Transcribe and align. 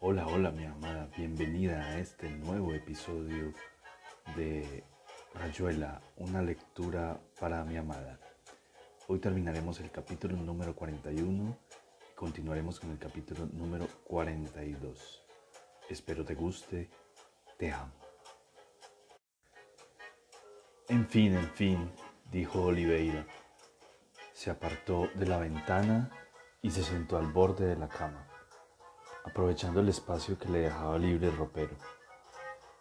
Hola, 0.00 0.26
hola 0.26 0.50
mi 0.50 0.66
amada, 0.66 1.08
bienvenida 1.16 1.80
a 1.80 1.98
este 1.98 2.28
nuevo 2.28 2.74
episodio 2.74 3.54
de 4.36 4.84
Rayuela, 5.32 6.02
una 6.18 6.42
lectura 6.42 7.18
para 7.40 7.64
mi 7.64 7.78
amada. 7.78 8.20
Hoy 9.08 9.20
terminaremos 9.20 9.80
el 9.80 9.90
capítulo 9.90 10.36
número 10.36 10.76
41 10.76 11.58
y 12.12 12.14
continuaremos 12.14 12.78
con 12.78 12.90
el 12.90 12.98
capítulo 12.98 13.46
número 13.46 13.88
42. 14.04 15.24
Espero 15.88 16.26
te 16.26 16.34
guste, 16.34 16.90
te 17.56 17.72
amo. 17.72 17.94
En 20.90 21.08
fin, 21.08 21.34
en 21.38 21.50
fin, 21.52 21.90
dijo 22.30 22.64
Oliveira. 22.64 23.26
Se 24.34 24.50
apartó 24.50 25.08
de 25.14 25.24
la 25.24 25.38
ventana 25.38 26.10
y 26.60 26.70
se 26.70 26.82
sentó 26.82 27.16
al 27.16 27.32
borde 27.32 27.64
de 27.64 27.76
la 27.76 27.88
cama 27.88 28.28
aprovechando 29.26 29.80
el 29.80 29.88
espacio 29.88 30.38
que 30.38 30.48
le 30.48 30.60
dejaba 30.60 30.96
libre 30.98 31.26
el 31.26 31.36
ropero. 31.36 31.74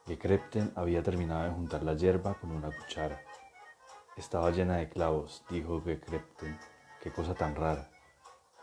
Gekrepten 0.06 0.72
había 0.76 1.02
terminado 1.02 1.44
de 1.44 1.50
juntar 1.50 1.82
la 1.82 1.96
hierba 1.96 2.36
con 2.36 2.52
una 2.52 2.70
cuchara. 2.70 3.20
Estaba 4.16 4.52
llena 4.52 4.78
de 4.78 4.88
clavos, 4.88 5.44
dijo 5.50 5.82
Gekrepten. 5.82 6.58
Qué 7.02 7.12
cosa 7.12 7.34
tan 7.34 7.56
rara. 7.56 7.90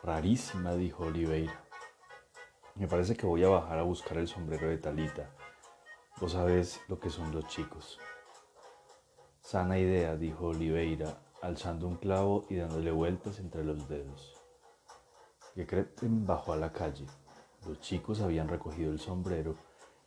Rarísima, 0.03 0.75
dijo 0.75 1.05
Oliveira. 1.05 1.61
Me 2.77 2.87
parece 2.87 3.17
que 3.17 3.27
voy 3.27 3.45
a 3.45 3.49
bajar 3.49 3.81
a 3.81 3.83
buscar 3.83 4.17
el 4.19 4.29
sombrero 4.29 4.69
de 4.69 4.79
Talita. 4.79 5.31
Vos 6.21 6.33
sabés 6.33 6.81
lo 6.89 7.01
que 7.01 7.11
son 7.11 7.35
los 7.35 7.49
chicos. 7.49 7.99
Sana 9.41 9.79
idea, 9.79 10.17
dijo 10.17 10.47
Oliveira, 10.47 11.19
alzando 11.43 11.89
un 11.89 11.97
clavo 11.97 12.47
y 12.49 12.57
dándole 12.57 12.93
vueltas 12.93 13.41
entre 13.41 13.65
los 13.65 13.89
dedos. 13.89 14.41
Gekrepten 15.57 16.25
bajó 16.25 16.53
a 16.53 16.57
la 16.57 16.73
calle. 16.73 17.07
Los 17.67 17.81
chicos 17.81 18.21
habían 18.21 18.49
recogido 18.49 18.91
el 18.91 18.99
sombrero 18.99 19.55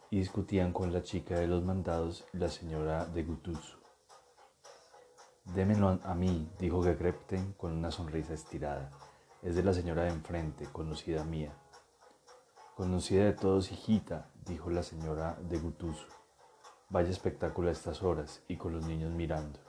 y 0.10 0.20
discutían 0.20 0.74
con 0.74 0.92
la 0.92 1.04
chica 1.04 1.36
de 1.40 1.48
los 1.48 1.64
mandados 1.64 2.26
la 2.34 2.50
señora 2.50 3.06
de 3.06 3.24
Gutuzu. 3.24 3.78
Démelo 5.54 6.00
a 6.04 6.16
mí, 6.16 6.50
dijo 6.60 6.84
Gekrepten 6.84 7.54
con 7.54 7.72
una 7.72 7.92
sonrisa 7.92 8.34
estirada. 8.34 8.92
Es 9.42 9.56
de 9.56 9.64
la 9.64 9.74
señora 9.74 10.04
de 10.04 10.10
enfrente, 10.10 10.66
conocida 10.66 11.24
mía. 11.24 11.54
Conocida 12.76 13.24
de 13.24 13.34
todos, 13.34 13.72
hijita, 13.72 14.30
dijo 14.46 14.70
la 14.70 14.84
señora 14.84 15.38
de 15.42 15.58
Gutuzu. 15.58 16.08
Vaya 16.90 17.10
espectáculo 17.10 17.70
a 17.70 17.72
estas 17.72 18.04
horas 18.04 18.44
y 18.50 18.58
con 18.58 18.74
los 18.74 18.86
niños 18.86 19.14
mirando. 19.14 19.60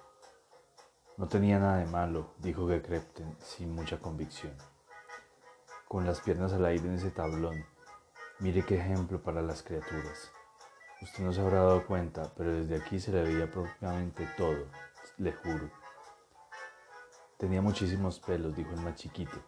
No 1.17 1.29
tenía 1.29 1.61
nada 1.61 1.79
de 1.79 1.87
malo, 1.87 2.35
dijo 2.39 2.67
Gekrepten 2.69 3.37
sin 3.39 3.73
mucha 3.73 4.01
convicción. 4.01 4.55
Con 5.87 6.05
las 6.05 6.21
piernas 6.21 6.53
al 6.53 6.65
aire 6.65 6.89
en 6.89 6.95
ese 6.95 7.11
tablón, 7.11 7.65
Mire 8.39 8.67
qué 8.67 8.77
ejemplo 8.79 9.23
para 9.23 9.41
las 9.41 9.63
criaturas. 9.63 10.31
Usted 11.01 11.25
no 11.25 11.33
se 11.33 11.41
habrá 11.41 11.61
dado 11.61 11.87
cuenta, 11.87 12.31
pero 12.37 12.53
desde 12.53 12.77
aquí 12.77 13.01
se 13.01 13.11
le 13.11 13.23
veía 13.23 13.51
propiamente 13.51 14.29
todo, 14.37 14.67
le 15.17 15.33
juro. 15.33 15.71
Tenía 17.39 17.63
muchísimos 17.63 18.21
pelos, 18.21 18.55
dijo 18.55 18.71
el 18.73 18.81
más 18.83 18.97
chiquito. 18.97 19.39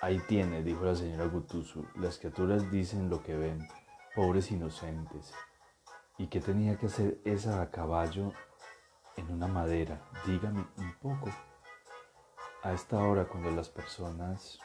Ahí 0.00 0.20
tiene, 0.28 0.62
dijo 0.62 0.84
la 0.84 0.94
señora 0.94 1.26
Gutuzu, 1.26 1.84
las 1.96 2.18
criaturas 2.18 2.70
dicen 2.70 3.10
lo 3.10 3.20
que 3.20 3.36
ven, 3.36 3.66
pobres 4.14 4.52
inocentes. 4.52 5.34
¿Y 6.18 6.28
qué 6.28 6.40
tenía 6.40 6.76
que 6.78 6.86
hacer 6.86 7.20
esa 7.24 7.62
a 7.62 7.70
caballo 7.72 8.32
en 9.16 9.28
una 9.32 9.48
madera? 9.48 10.08
Dígame 10.24 10.64
un 10.76 10.94
poco. 11.00 11.30
A 12.62 12.72
esta 12.72 12.98
hora, 12.98 13.26
cuando 13.26 13.50
las 13.50 13.68
personas 13.70 14.60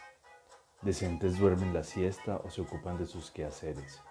decentes 0.82 1.38
duermen 1.40 1.74
la 1.74 1.84
siesta 1.84 2.38
o 2.44 2.50
se 2.50 2.62
ocupan 2.62 2.98
de 2.98 3.06
sus 3.06 3.32
quehaceres. 3.32 4.02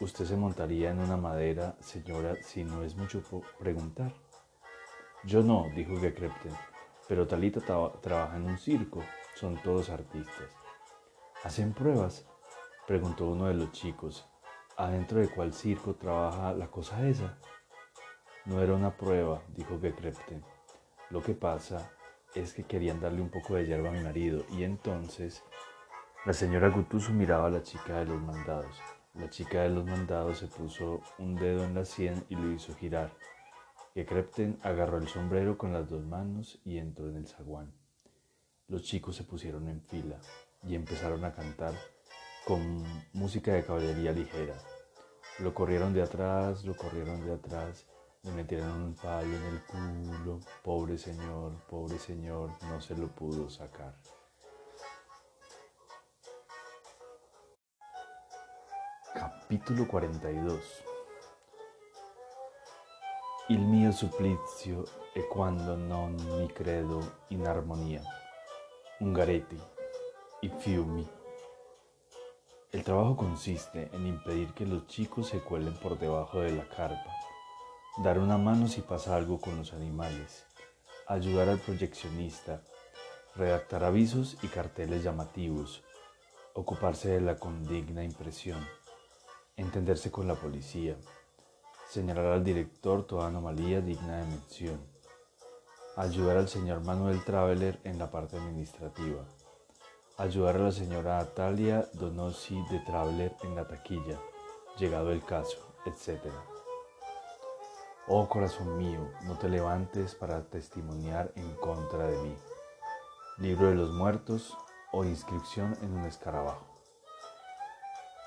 ¿Usted 0.00 0.26
se 0.26 0.36
montaría 0.36 0.90
en 0.90 1.00
una 1.00 1.16
madera, 1.16 1.76
señora, 1.80 2.36
si 2.42 2.62
no 2.62 2.84
es 2.84 2.94
mucho 2.94 3.22
preguntar? 3.58 4.12
Yo 5.24 5.42
no, 5.42 5.66
dijo 5.74 5.96
Gekrepten, 6.00 6.52
pero 7.08 7.26
Talita 7.26 7.60
trabaja 8.00 8.36
en 8.36 8.44
un 8.44 8.58
circo, 8.58 9.02
son 9.34 9.60
todos 9.62 9.90
artistas. 9.90 10.50
¿Hacen 11.42 11.72
pruebas? 11.72 12.26
preguntó 12.86 13.26
uno 13.26 13.46
de 13.46 13.54
los 13.54 13.72
chicos. 13.72 14.28
¿Adentro 14.76 15.18
de 15.18 15.28
cuál 15.28 15.52
circo 15.52 15.94
trabaja 15.94 16.52
la 16.52 16.68
cosa 16.68 17.08
esa? 17.08 17.36
No 18.44 18.62
era 18.62 18.74
una 18.74 18.96
prueba, 18.96 19.42
dijo 19.56 19.80
Gekrepten. 19.80 20.44
Lo 21.10 21.22
que 21.22 21.34
pasa 21.34 21.90
es 22.34 22.52
que 22.52 22.62
querían 22.62 23.00
darle 23.00 23.20
un 23.20 23.30
poco 23.30 23.54
de 23.54 23.66
hierba 23.66 23.88
a 23.88 23.92
mi 23.92 24.00
marido 24.00 24.44
y 24.50 24.62
entonces 24.62 25.42
la 26.24 26.32
señora 26.32 26.68
Gutuso 26.68 27.12
miraba 27.12 27.46
a 27.46 27.50
la 27.50 27.62
chica 27.62 28.00
de 28.00 28.06
los 28.06 28.20
mandados. 28.20 28.76
La 29.14 29.30
chica 29.30 29.62
de 29.62 29.70
los 29.70 29.84
mandados 29.84 30.38
se 30.38 30.48
puso 30.48 31.00
un 31.18 31.36
dedo 31.36 31.64
en 31.64 31.74
la 31.74 31.84
sien 31.84 32.24
y 32.28 32.34
lo 32.34 32.52
hizo 32.52 32.74
girar. 32.74 33.12
Gekrepten 33.94 34.58
agarró 34.62 34.98
el 34.98 35.08
sombrero 35.08 35.56
con 35.56 35.72
las 35.72 35.88
dos 35.88 36.04
manos 36.04 36.60
y 36.64 36.78
entró 36.78 37.08
en 37.08 37.16
el 37.16 37.26
zaguán. 37.26 37.72
Los 38.66 38.82
chicos 38.82 39.16
se 39.16 39.24
pusieron 39.24 39.68
en 39.68 39.80
fila 39.82 40.20
y 40.62 40.74
empezaron 40.74 41.24
a 41.24 41.32
cantar 41.32 41.72
con 42.44 42.84
música 43.12 43.52
de 43.52 43.64
caballería 43.64 44.12
ligera. 44.12 44.54
Lo 45.38 45.54
corrieron 45.54 45.94
de 45.94 46.02
atrás, 46.02 46.64
lo 46.64 46.76
corrieron 46.76 47.24
de 47.24 47.34
atrás, 47.34 47.86
le 48.24 48.32
metieron 48.32 48.70
un 48.70 48.94
palo 48.94 49.34
en 49.34 49.44
el 49.44 49.62
culo. 49.64 50.40
Pobre 50.62 50.98
señor, 50.98 51.52
pobre 51.68 51.98
señor, 51.98 52.50
no 52.62 52.80
se 52.80 52.96
lo 52.96 53.06
pudo 53.08 53.48
sacar. 53.48 53.94
Capítulo 59.14 59.86
42 59.86 60.60
Il 63.48 63.60
mio 63.60 63.90
supplizio 63.90 64.84
è 65.14 65.26
quando 65.26 65.74
non 65.76 66.14
mi 66.36 66.46
credo 66.52 67.24
in 67.28 67.46
armonia. 67.46 68.02
Ungaretti 68.98 69.58
y 70.42 70.50
fiumi. 70.50 71.08
El 72.70 72.84
trabajo 72.84 73.16
consiste 73.16 73.88
en 73.92 74.06
impedir 74.06 74.52
que 74.52 74.66
los 74.66 74.86
chicos 74.86 75.28
se 75.28 75.40
cuelen 75.40 75.74
por 75.80 75.98
debajo 75.98 76.40
de 76.40 76.52
la 76.52 76.68
carpa, 76.68 77.10
dar 78.04 78.18
una 78.18 78.36
mano 78.36 78.68
si 78.68 78.82
pasa 78.82 79.16
algo 79.16 79.40
con 79.40 79.56
los 79.56 79.72
animales, 79.72 80.46
ayudar 81.06 81.48
al 81.48 81.58
proyeccionista, 81.58 82.62
redactar 83.34 83.84
avisos 83.84 84.36
y 84.42 84.48
carteles 84.48 85.02
llamativos, 85.02 85.82
ocuparse 86.52 87.08
de 87.08 87.22
la 87.22 87.36
condigna 87.36 88.04
impresión 88.04 88.77
entenderse 89.58 90.10
con 90.10 90.26
la 90.26 90.36
policía, 90.36 90.96
señalar 91.90 92.26
al 92.26 92.44
director 92.44 93.06
toda 93.06 93.26
anomalía 93.26 93.80
digna 93.80 94.18
de 94.18 94.24
mención, 94.24 94.80
ayudar 95.96 96.36
al 96.36 96.48
señor 96.48 96.82
Manuel 96.84 97.22
Traveler 97.24 97.80
en 97.82 97.98
la 97.98 98.10
parte 98.10 98.36
administrativa, 98.36 99.24
ayudar 100.16 100.56
a 100.56 100.60
la 100.60 100.72
señora 100.72 101.18
Atalia 101.18 101.88
Donossi 101.94 102.62
de 102.70 102.78
Traveler 102.80 103.34
en 103.42 103.56
la 103.56 103.66
taquilla, 103.66 104.18
llegado 104.78 105.10
el 105.10 105.24
caso, 105.24 105.58
etc. 105.86 106.20
Oh 108.06 108.28
corazón 108.28 108.78
mío, 108.78 109.10
no 109.24 109.36
te 109.36 109.48
levantes 109.48 110.14
para 110.14 110.44
testimoniar 110.44 111.32
en 111.34 111.52
contra 111.56 112.06
de 112.06 112.18
mí. 112.22 112.34
Libro 113.38 113.68
de 113.68 113.74
los 113.74 113.90
muertos 113.90 114.56
o 114.92 115.04
inscripción 115.04 115.76
en 115.82 115.94
un 115.94 116.04
escarabajo. 116.04 116.67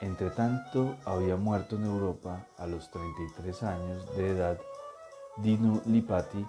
Entretanto, 0.02 0.98
había 1.06 1.36
muerto 1.36 1.76
en 1.76 1.86
Europa 1.86 2.48
a 2.58 2.66
los 2.66 2.90
33 2.90 3.62
años 3.62 4.16
de 4.18 4.30
edad 4.32 4.60
Dino 5.38 5.80
Lipati. 5.86 6.44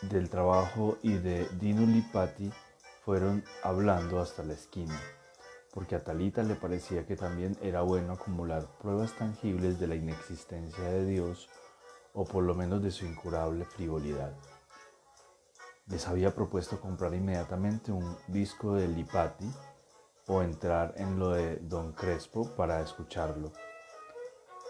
Del 0.00 0.30
trabajo 0.30 0.96
y 1.02 1.12
de 1.12 1.46
Dino 1.60 1.84
Lipati 1.86 2.50
fueron 3.04 3.44
hablando 3.62 4.20
hasta 4.20 4.42
la 4.42 4.54
esquina, 4.54 4.98
porque 5.74 5.96
a 5.96 6.02
Talita 6.02 6.42
le 6.42 6.54
parecía 6.54 7.04
que 7.06 7.14
también 7.14 7.58
era 7.60 7.82
bueno 7.82 8.14
acumular 8.14 8.66
pruebas 8.78 9.12
tangibles 9.12 9.78
de 9.78 9.86
la 9.86 9.94
inexistencia 9.94 10.82
de 10.82 11.04
Dios 11.04 11.50
o 12.14 12.24
por 12.24 12.42
lo 12.42 12.54
menos 12.54 12.82
de 12.82 12.90
su 12.90 13.04
incurable 13.04 13.66
frivolidad. 13.66 14.32
Les 15.88 16.08
había 16.08 16.34
propuesto 16.34 16.80
comprar 16.80 17.12
inmediatamente 17.12 17.92
un 17.92 18.16
disco 18.28 18.74
de 18.76 18.88
Lipati 18.88 19.50
o 20.26 20.42
entrar 20.42 20.94
en 20.96 21.18
lo 21.18 21.30
de 21.30 21.56
Don 21.56 21.92
Crespo 21.92 22.50
para 22.56 22.80
escucharlo. 22.80 23.52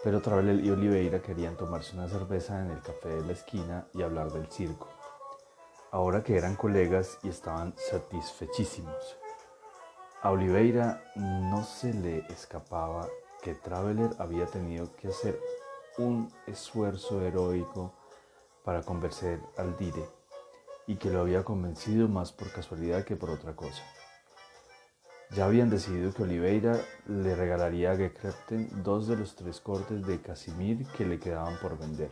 Pero 0.03 0.21
Travel 0.21 0.65
y 0.65 0.69
Oliveira 0.69 1.21
querían 1.21 1.57
tomarse 1.57 1.95
una 1.95 2.07
cerveza 2.07 2.61
en 2.61 2.71
el 2.71 2.81
café 2.81 3.09
de 3.09 3.25
la 3.25 3.33
esquina 3.33 3.87
y 3.93 4.03
hablar 4.03 4.31
del 4.31 4.51
circo. 4.51 4.87
Ahora 5.91 6.23
que 6.23 6.37
eran 6.37 6.55
colegas 6.55 7.17
y 7.23 7.29
estaban 7.29 7.73
satisfechísimos. 7.77 9.17
A 10.21 10.31
Oliveira 10.31 11.03
no 11.15 11.63
se 11.63 11.93
le 11.93 12.19
escapaba 12.31 13.07
que 13.41 13.55
Traveler 13.55 14.09
había 14.19 14.47
tenido 14.47 14.95
que 14.95 15.07
hacer 15.07 15.39
un 15.97 16.31
esfuerzo 16.47 17.21
heroico 17.21 17.93
para 18.63 18.81
convencer 18.81 19.39
al 19.57 19.77
Dire 19.77 20.09
y 20.87 20.97
que 20.97 21.09
lo 21.09 21.21
había 21.21 21.43
convencido 21.43 22.07
más 22.07 22.31
por 22.31 22.51
casualidad 22.51 23.05
que 23.05 23.15
por 23.15 23.29
otra 23.29 23.55
cosa. 23.55 23.83
Ya 25.31 25.45
habían 25.45 25.69
decidido 25.69 26.13
que 26.13 26.23
Oliveira 26.23 26.79
le 27.07 27.35
regalaría 27.35 27.91
a 27.91 27.97
Gekrepten 27.97 28.83
dos 28.83 29.07
de 29.07 29.17
los 29.17 29.35
tres 29.35 29.59
cortes 29.59 30.05
de 30.05 30.21
Casimir 30.21 30.85
que 30.95 31.05
le 31.05 31.19
quedaban 31.19 31.57
por 31.59 31.77
vender, 31.77 32.11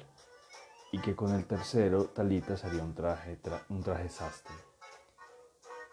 y 0.92 1.00
que 1.00 1.16
con 1.16 1.34
el 1.34 1.46
tercero 1.46 2.06
Talita 2.06 2.56
haría 2.64 2.84
un 2.84 2.96
traje, 2.96 3.40
un 3.70 3.84
traje 3.84 4.10
sastre. 4.10 4.56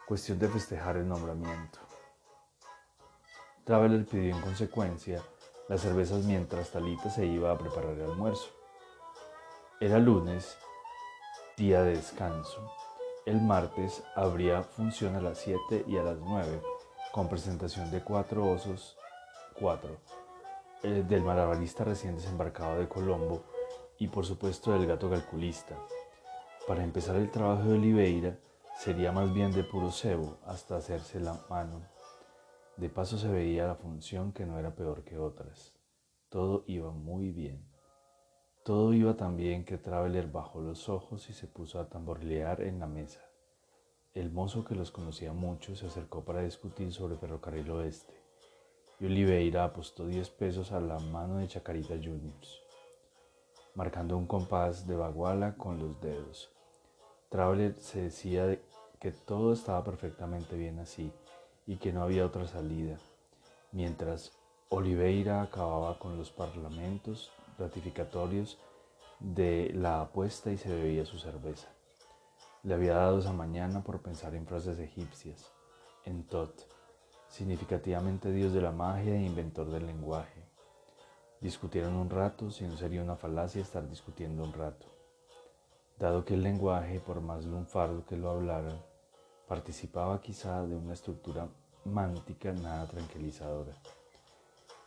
Cuestión 0.07 0.39
de 0.39 0.49
festejar 0.49 0.97
el 0.97 1.07
nombramiento. 1.07 1.79
Traveler 3.65 4.07
pidió 4.07 4.35
en 4.35 4.41
consecuencia 4.41 5.23
las 5.69 5.83
cervezas 5.83 6.25
mientras 6.25 6.71
Talita 6.71 7.11
se 7.11 7.27
iba 7.27 7.53
a 7.53 7.59
preparar 7.59 7.93
el 7.93 8.11
almuerzo. 8.11 8.49
Era 9.79 9.99
lunes, 9.99 10.57
día 11.57 11.83
de 11.83 11.97
descanso. 11.97 12.73
El 13.27 13.41
martes 13.41 14.03
habría 14.17 14.63
función 14.63 15.15
a 15.15 15.21
las 15.21 15.39
7 15.39 15.85
y 15.87 15.99
a 15.99 16.03
las 16.03 16.19
9 16.19 16.61
con 17.13 17.29
presentación 17.29 17.91
de 17.91 18.03
cuatro 18.03 18.49
osos, 18.49 18.97
cuatro, 19.59 19.99
eh, 20.83 21.05
del 21.09 21.23
malabarista 21.23 21.85
recién 21.85 22.15
desembarcado 22.15 22.79
de 22.79 22.89
Colombo 22.89 23.45
y 23.99 24.09
por 24.09 24.25
supuesto 24.25 24.73
del 24.73 24.87
gato 24.87 25.11
calculista. 25.11 25.77
Para 26.67 26.85
empezar 26.85 27.17
el 27.17 27.31
trabajo 27.31 27.65
de 27.65 27.75
Oliveira 27.75 28.39
sería 28.79 29.13
más 29.13 29.33
bien 29.33 29.53
de 29.53 29.65
puro 29.65 29.91
cebo 29.91 30.39
hasta 30.47 30.77
hacerse 30.77 31.21
la 31.21 31.39
mano. 31.51 31.83
De 32.77 32.89
paso 32.89 33.19
se 33.19 33.29
veía 33.29 33.67
la 33.67 33.75
función 33.75 34.33
que 34.33 34.47
no 34.47 34.59
era 34.59 34.75
peor 34.75 35.05
que 35.05 35.19
otras. 35.19 35.75
Todo 36.29 36.65
iba 36.67 36.93
muy 36.93 37.31
bien. 37.31 37.69
Todo 38.65 38.95
iba 38.95 39.17
tan 39.17 39.37
bien 39.37 39.65
que 39.65 39.79
Traveler 39.79 40.29
bajó 40.29 40.61
los 40.61 40.89
ojos 40.89 41.29
y 41.29 41.33
se 41.33 41.47
puso 41.47 41.81
a 41.81 41.89
tamborilear 41.89 42.61
en 42.63 42.79
la 42.79 42.87
mesa. 42.87 43.30
El 44.13 44.33
mozo 44.33 44.65
que 44.65 44.75
los 44.75 44.91
conocía 44.91 45.33
mucho 45.33 45.77
se 45.77 45.87
acercó 45.87 46.25
para 46.25 46.43
discutir 46.43 46.93
sobre 46.93 47.17
Ferrocarril 47.17 47.71
Oeste 47.71 48.13
y 48.99 49.07
Oliveira 49.07 49.63
apostó 49.63 50.05
10 50.05 50.31
pesos 50.31 50.73
a 50.73 50.81
la 50.81 50.99
mano 50.99 51.39
de 51.39 51.47
Chacarita 51.47 51.95
Juniors, 51.95 52.61
marcando 53.77 54.19
un 54.19 54.27
compás 54.27 54.89
de 54.89 54.97
baguala 54.97 55.55
con 55.57 55.79
los 55.79 56.01
dedos. 56.01 56.51
Traveler 57.29 57.77
se 57.79 58.03
decía 58.03 58.59
que 58.99 59.13
todo 59.13 59.53
estaba 59.53 59.85
perfectamente 59.85 60.57
bien 60.57 60.81
así 60.81 61.13
y 61.65 61.77
que 61.77 61.93
no 61.93 62.03
había 62.03 62.27
otra 62.27 62.49
salida, 62.49 62.99
mientras 63.71 64.33
Oliveira 64.71 65.41
acababa 65.41 66.01
con 66.01 66.19
los 66.19 66.33
parlamentos 66.33 67.31
ratificatorios 67.61 68.59
de 69.21 69.71
la 69.73 70.01
apuesta 70.01 70.51
y 70.51 70.59
se 70.59 70.69
bebía 70.69 71.07
su 71.07 71.17
cerveza. 71.21 71.69
Le 72.63 72.75
había 72.75 72.95
dado 72.95 73.21
esa 73.21 73.33
mañana 73.33 73.83
por 73.83 74.03
pensar 74.03 74.35
en 74.35 74.47
frases 74.47 74.79
egipcias, 74.79 75.51
en 76.05 76.25
Tot, 76.25 76.53
significativamente 77.27 78.31
dios 78.33 78.53
de 78.53 78.61
la 78.61 78.71
magia 78.71 79.15
e 79.15 79.25
inventor 79.25 79.71
del 79.71 79.87
lenguaje. 79.87 80.45
Discutieron 81.41 81.95
un 81.97 82.11
rato, 82.11 82.51
si 82.51 82.67
no 82.67 82.77
sería 82.77 83.03
una 83.03 83.17
falacia 83.17 83.63
estar 83.63 83.89
discutiendo 83.89 84.45
un 84.45 84.53
rato. 84.53 84.87
Dado 85.99 86.27
que 86.27 86.35
el 86.35 86.43
lenguaje, 86.43 87.01
por 87.01 87.23
más 87.23 87.47
lunfardo 87.47 88.05
que 88.05 88.19
lo 88.19 88.29
hablara, 88.29 88.77
participaba 89.49 90.21
quizá 90.21 90.63
de 90.67 90.77
una 90.77 90.93
estructura 90.93 91.49
mántica 91.87 92.53
nada 92.53 92.87
tranquilizadora. 92.87 93.73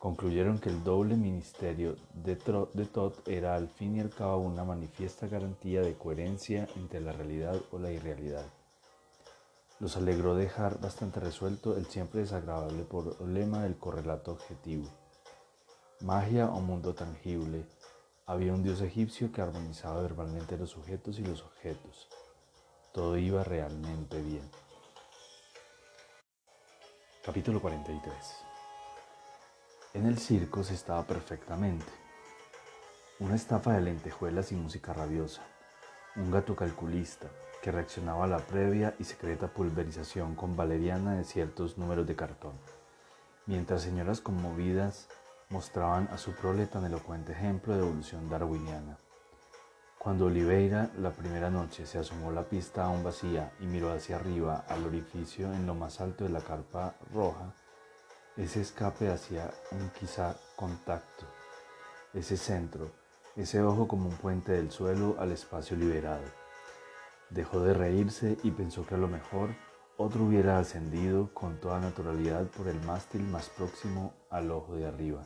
Concluyeron 0.04 0.60
que 0.60 0.68
el 0.68 0.84
doble 0.84 1.16
ministerio 1.16 1.96
de, 2.14 2.36
de 2.36 2.90
era 3.26 3.56
al 3.56 3.70
fin 3.70 3.96
y 3.96 4.02
al 4.02 4.10
cabo 4.10 4.40
una 4.40 4.66
manifiesta 4.66 5.28
garantía 5.28 5.80
de 5.80 5.94
coherencia 5.94 6.68
entre 6.76 7.00
la 7.00 7.14
realidad 7.14 7.56
o 7.72 7.80
la 7.80 7.90
irrealidad. 7.90 8.44
Los 9.80 9.96
alegró 9.96 10.36
dejar 10.36 10.82
bastante 10.82 11.22
resuelto 11.22 11.78
el 11.78 11.86
siempre 11.86 12.20
desagradable 12.20 12.84
problema 12.84 13.64
del 13.64 13.78
correlato 13.78 14.34
objetivo. 14.34 14.90
Magia 16.02 16.48
o 16.48 16.60
mundo 16.60 16.94
tangible. 16.94 17.64
Había 18.26 18.52
un 18.52 18.62
dios 18.62 18.82
egipcio 18.82 19.32
que 19.32 19.42
armonizaba 19.42 20.02
verbalmente 20.02 20.58
los 20.58 20.72
sujetos 20.72 21.18
y 21.18 21.24
los 21.24 21.44
objetos. 21.44 22.10
Todo 22.92 23.18
iba 23.18 23.42
realmente 23.46 24.22
bien. 24.22 24.44
Capítulo 27.24 27.62
43 27.62 28.53
en 29.94 30.08
el 30.08 30.18
circo 30.18 30.64
se 30.64 30.74
estaba 30.74 31.04
perfectamente. 31.04 31.86
Una 33.20 33.36
estafa 33.36 33.74
de 33.74 33.82
lentejuelas 33.82 34.52
y 34.52 34.56
música 34.56 34.92
rabiosa. 34.92 35.44
Un 36.16 36.32
gato 36.32 36.56
calculista 36.56 37.28
que 37.62 37.72
reaccionaba 37.72 38.26
a 38.26 38.28
la 38.28 38.40
previa 38.40 38.96
y 39.00 39.04
secreta 39.04 39.48
pulverización 39.48 40.36
con 40.36 40.56
valeriana 40.56 41.16
de 41.16 41.24
ciertos 41.24 41.78
números 41.78 42.08
de 42.08 42.16
cartón. 42.16 42.54
Mientras 43.46 43.84
señoras 43.84 44.20
conmovidas 44.20 45.08
mostraban 45.50 46.10
a 46.12 46.18
su 46.18 46.34
prole 46.34 46.66
tan 46.66 46.86
elocuente 46.86 47.34
ejemplo 47.34 47.74
de 47.74 47.82
evolución 47.82 48.30
darwiniana. 48.30 48.98
Cuando 50.00 50.26
Oliveira 50.26 50.90
la 50.98 51.12
primera 51.12 51.50
noche 51.50 51.86
se 51.86 52.00
asomó 52.00 52.32
la 52.32 52.44
pista 52.44 52.86
aún 52.86 53.04
vacía 53.04 53.54
y 53.60 53.66
miró 53.66 53.92
hacia 53.94 54.16
arriba 54.16 54.66
al 54.68 54.86
orificio 54.86 55.54
en 55.54 55.68
lo 55.68 55.76
más 55.76 56.02
alto 56.02 56.24
de 56.24 56.32
la 56.32 56.42
carpa 56.42 56.96
roja, 57.14 57.54
ese 58.36 58.62
escape 58.62 59.12
hacia 59.12 59.52
un 59.72 59.92
quizá 59.92 60.36
contacto, 60.56 61.26
ese 62.14 62.36
centro, 62.36 62.90
ese 63.36 63.62
ojo 63.62 63.88
como 63.88 64.10
un 64.10 64.16
puente 64.16 64.54
del 64.54 64.72
suelo 64.72 65.16
al 65.20 65.32
espacio 65.32 65.78
liberado. 65.78 66.24
Dejó 67.30 67.60
de 67.60 67.76
reírse 67.76 68.38
y 68.42 68.50
pensó 68.50 68.88
que 68.88 68.96
a 68.96 68.98
lo 68.98 69.08
mejor 69.08 69.50
otro 69.98 70.24
hubiera 70.24 70.58
ascendido 70.58 71.32
con 71.34 71.60
toda 71.60 71.80
naturalidad 71.80 72.48
por 72.48 72.68
el 72.68 72.82
mástil 72.82 73.22
más 73.22 73.50
próximo 73.50 74.14
al 74.32 74.50
ojo 74.50 74.76
de 74.76 74.88
arriba, 74.88 75.22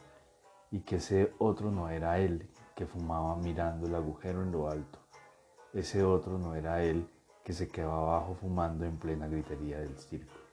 y 0.70 0.82
que 0.82 0.98
ese 0.98 1.34
otro 1.40 1.72
no 1.72 1.90
era 1.90 2.20
él 2.20 2.50
que 2.76 2.86
fumaba 2.86 3.38
mirando 3.38 3.88
el 3.88 3.96
agujero 3.96 4.42
en 4.42 4.52
lo 4.52 4.70
alto, 4.70 5.00
ese 5.74 6.04
otro 6.04 6.38
no 6.38 6.56
era 6.56 6.84
él 6.84 7.10
que 7.46 7.54
se 7.54 7.70
quedaba 7.70 8.18
abajo 8.18 8.36
fumando 8.36 8.84
en 8.84 8.98
plena 8.98 9.28
gritería 9.28 9.80
del 9.80 9.98
circo. 9.98 10.47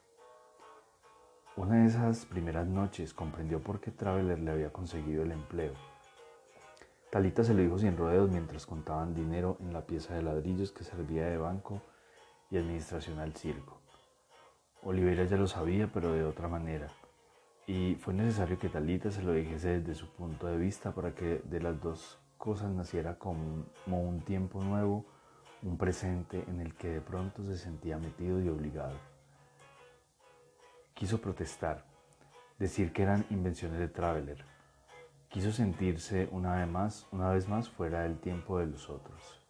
Una 1.56 1.76
de 1.76 1.86
esas 1.86 2.26
primeras 2.26 2.66
noches 2.66 3.14
comprendió 3.14 3.60
por 3.62 3.80
qué 3.80 3.92
Traveler 3.92 4.40
le 4.40 4.50
había 4.50 4.72
conseguido 4.72 5.22
el 5.22 5.30
empleo. 5.30 5.72
Talita 7.10 7.44
se 7.44 7.54
lo 7.54 7.62
dijo 7.62 7.78
sin 7.78 7.96
rodeos 7.96 8.28
mientras 8.28 8.66
contaban 8.66 9.14
dinero 9.14 9.56
en 9.60 9.72
la 9.72 9.86
pieza 9.86 10.14
de 10.14 10.22
ladrillos 10.22 10.72
que 10.72 10.82
servía 10.82 11.26
de 11.26 11.36
banco 11.36 11.80
y 12.50 12.56
administración 12.56 13.20
al 13.20 13.34
circo. 13.34 13.78
Oliveira 14.82 15.26
ya 15.26 15.36
lo 15.36 15.46
sabía, 15.46 15.88
pero 15.94 16.12
de 16.12 16.24
otra 16.24 16.48
manera, 16.48 16.88
y 17.68 17.94
fue 17.94 18.14
necesario 18.14 18.58
que 18.58 18.68
Talita 18.68 19.12
se 19.12 19.22
lo 19.22 19.32
dijese 19.32 19.78
desde 19.78 19.94
su 19.94 20.08
punto 20.12 20.48
de 20.48 20.56
vista 20.56 20.92
para 20.92 21.14
que 21.14 21.40
de 21.44 21.60
las 21.60 21.80
dos 21.80 22.18
cosas 22.36 22.72
naciera 22.72 23.16
como 23.16 23.64
un 23.86 24.20
tiempo 24.22 24.60
nuevo, 24.60 25.06
un 25.62 25.78
presente 25.78 26.42
en 26.48 26.60
el 26.60 26.74
que 26.74 26.88
de 26.88 27.00
pronto 27.00 27.44
se 27.44 27.56
sentía 27.56 27.96
metido 27.96 28.40
y 28.42 28.48
obligado. 28.48 29.13
Quiso 30.94 31.20
protestar, 31.20 31.84
decir 32.56 32.92
que 32.92 33.02
eran 33.02 33.26
invenciones 33.28 33.80
de 33.80 33.88
Traveler. 33.88 34.44
Quiso 35.28 35.50
sentirse 35.50 36.28
una 36.30 36.54
vez 36.54 36.68
más, 36.68 37.08
una 37.10 37.30
vez 37.30 37.48
más 37.48 37.68
fuera 37.68 38.02
del 38.02 38.20
tiempo 38.20 38.60
de 38.60 38.66
los 38.66 38.88
otros. 38.88 39.44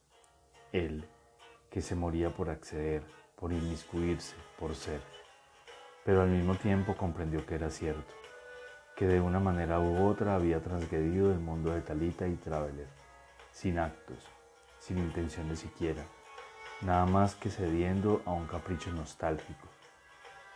Él, 0.73 1.07
que 1.71 1.83
se 1.83 1.95
moría 1.95 2.31
por 2.31 2.49
acceder, 2.49 3.03
por 3.37 3.53
inmiscuirse, 3.53 4.35
por 4.59 4.75
ser. 4.75 5.03
Pero 6.03 6.23
al 6.23 6.31
mismo 6.31 6.55
tiempo 6.55 6.97
comprendió 6.97 7.45
que 7.45 7.57
era 7.57 7.69
cierto, 7.69 8.15
que 8.97 9.07
de 9.07 9.21
una 9.21 9.39
manera 9.39 9.81
u 9.81 10.09
otra 10.09 10.37
había 10.37 10.63
transgredido 10.63 11.31
el 11.31 11.41
mundo 11.41 11.75
de 11.75 11.83
Talita 11.83 12.27
y 12.27 12.37
Traveler, 12.37 12.89
sin 13.53 13.79
actos, 13.79 14.31
sin 14.79 14.97
intenciones 14.97 15.59
siquiera, 15.59 16.05
nada 16.81 17.05
más 17.05 17.35
que 17.35 17.51
cediendo 17.51 18.23
a 18.25 18.33
un 18.33 18.47
capricho 18.47 18.91
nostálgico 18.93 19.74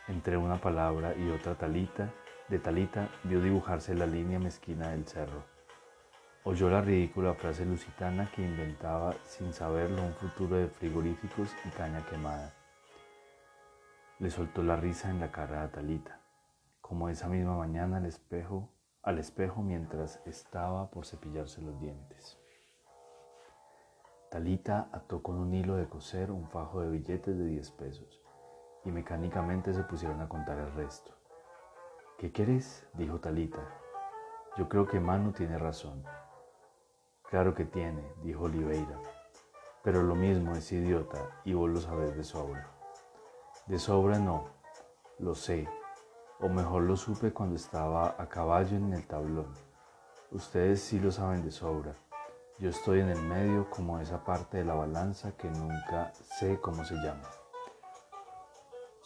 entre 0.09 0.37
una 0.37 0.59
palabra 0.59 1.15
y 1.15 1.29
otra 1.29 1.55
talita, 1.55 2.11
de 2.49 2.57
talita 2.57 3.09
vio 3.23 3.41
dibujarse 3.41 3.93
la 3.93 4.07
línea 4.07 4.39
mezquina 4.39 4.89
del 4.89 5.05
cerro. 5.05 5.43
Oyó 6.43 6.69
la 6.69 6.81
ridícula 6.81 7.35
frase 7.35 7.63
lusitana 7.63 8.31
que 8.31 8.41
inventaba 8.41 9.13
sin 9.23 9.53
saberlo 9.53 10.01
un 10.01 10.13
futuro 10.13 10.55
de 10.55 10.67
frigoríficos 10.67 11.55
y 11.63 11.69
caña 11.69 12.03
quemada. 12.07 12.53
Le 14.17 14.31
soltó 14.31 14.63
la 14.63 14.75
risa 14.75 15.11
en 15.11 15.19
la 15.19 15.31
cara 15.31 15.63
a 15.63 15.71
Talita, 15.71 16.19
como 16.81 17.07
esa 17.09 17.27
misma 17.27 17.55
mañana 17.55 17.97
al 17.97 18.05
espejo, 18.05 18.67
al 19.03 19.19
espejo 19.19 19.61
mientras 19.61 20.21
estaba 20.25 20.89
por 20.89 21.05
cepillarse 21.05 21.61
los 21.61 21.79
dientes. 21.79 22.39
Talita 24.31 24.89
ató 24.91 25.21
con 25.21 25.37
un 25.37 25.53
hilo 25.53 25.75
de 25.75 25.87
coser 25.87 26.31
un 26.31 26.47
fajo 26.47 26.81
de 26.81 26.89
billetes 26.89 27.37
de 27.37 27.45
10 27.45 27.71
pesos 27.71 28.21
y 28.85 28.91
mecánicamente 28.91 29.73
se 29.73 29.83
pusieron 29.83 30.21
a 30.21 30.29
contar 30.29 30.57
el 30.57 30.71
resto. 30.73 31.11
¿Qué 32.17 32.31
querés? 32.31 32.87
dijo 32.93 33.19
Talita. 33.19 33.61
Yo 34.57 34.67
creo 34.67 34.87
que 34.87 34.99
Manu 34.99 35.31
tiene 35.31 35.57
razón. 35.57 36.03
Claro 37.29 37.53
que 37.53 37.65
tiene, 37.65 38.03
dijo 38.23 38.43
Oliveira. 38.43 38.99
Pero 39.83 40.03
lo 40.03 40.15
mismo 40.15 40.55
es 40.55 40.71
idiota 40.71 41.19
y 41.45 41.53
vos 41.53 41.69
lo 41.69 41.79
sabés 41.79 42.15
de 42.17 42.23
sobra. 42.23 42.67
De 43.67 43.79
sobra 43.79 44.19
no, 44.19 44.47
lo 45.19 45.35
sé. 45.35 45.67
o 46.41 46.49
mejor 46.49 46.83
lo 46.83 46.95
supe 46.95 47.31
cuando 47.31 47.55
estaba 47.55 48.15
a 48.17 48.27
caballo 48.27 48.75
en 48.77 48.93
el 48.93 49.05
tablón. 49.05 49.53
Ustedes 50.31 50.81
sí 50.81 50.99
lo 50.99 51.11
saben 51.11 51.43
de 51.43 51.51
sobra. 51.51 51.93
Yo 52.59 52.69
estoy 52.69 52.99
en 52.99 53.09
el 53.09 53.21
medio 53.21 53.69
como 53.69 53.99
esa 53.99 54.23
parte 54.25 54.57
de 54.57 54.65
la 54.65 54.73
balanza 54.73 55.37
que 55.37 55.49
nunca 55.49 56.11
sé 56.13 56.59
cómo 56.59 56.83
se 56.83 56.95
llama. 56.95 57.38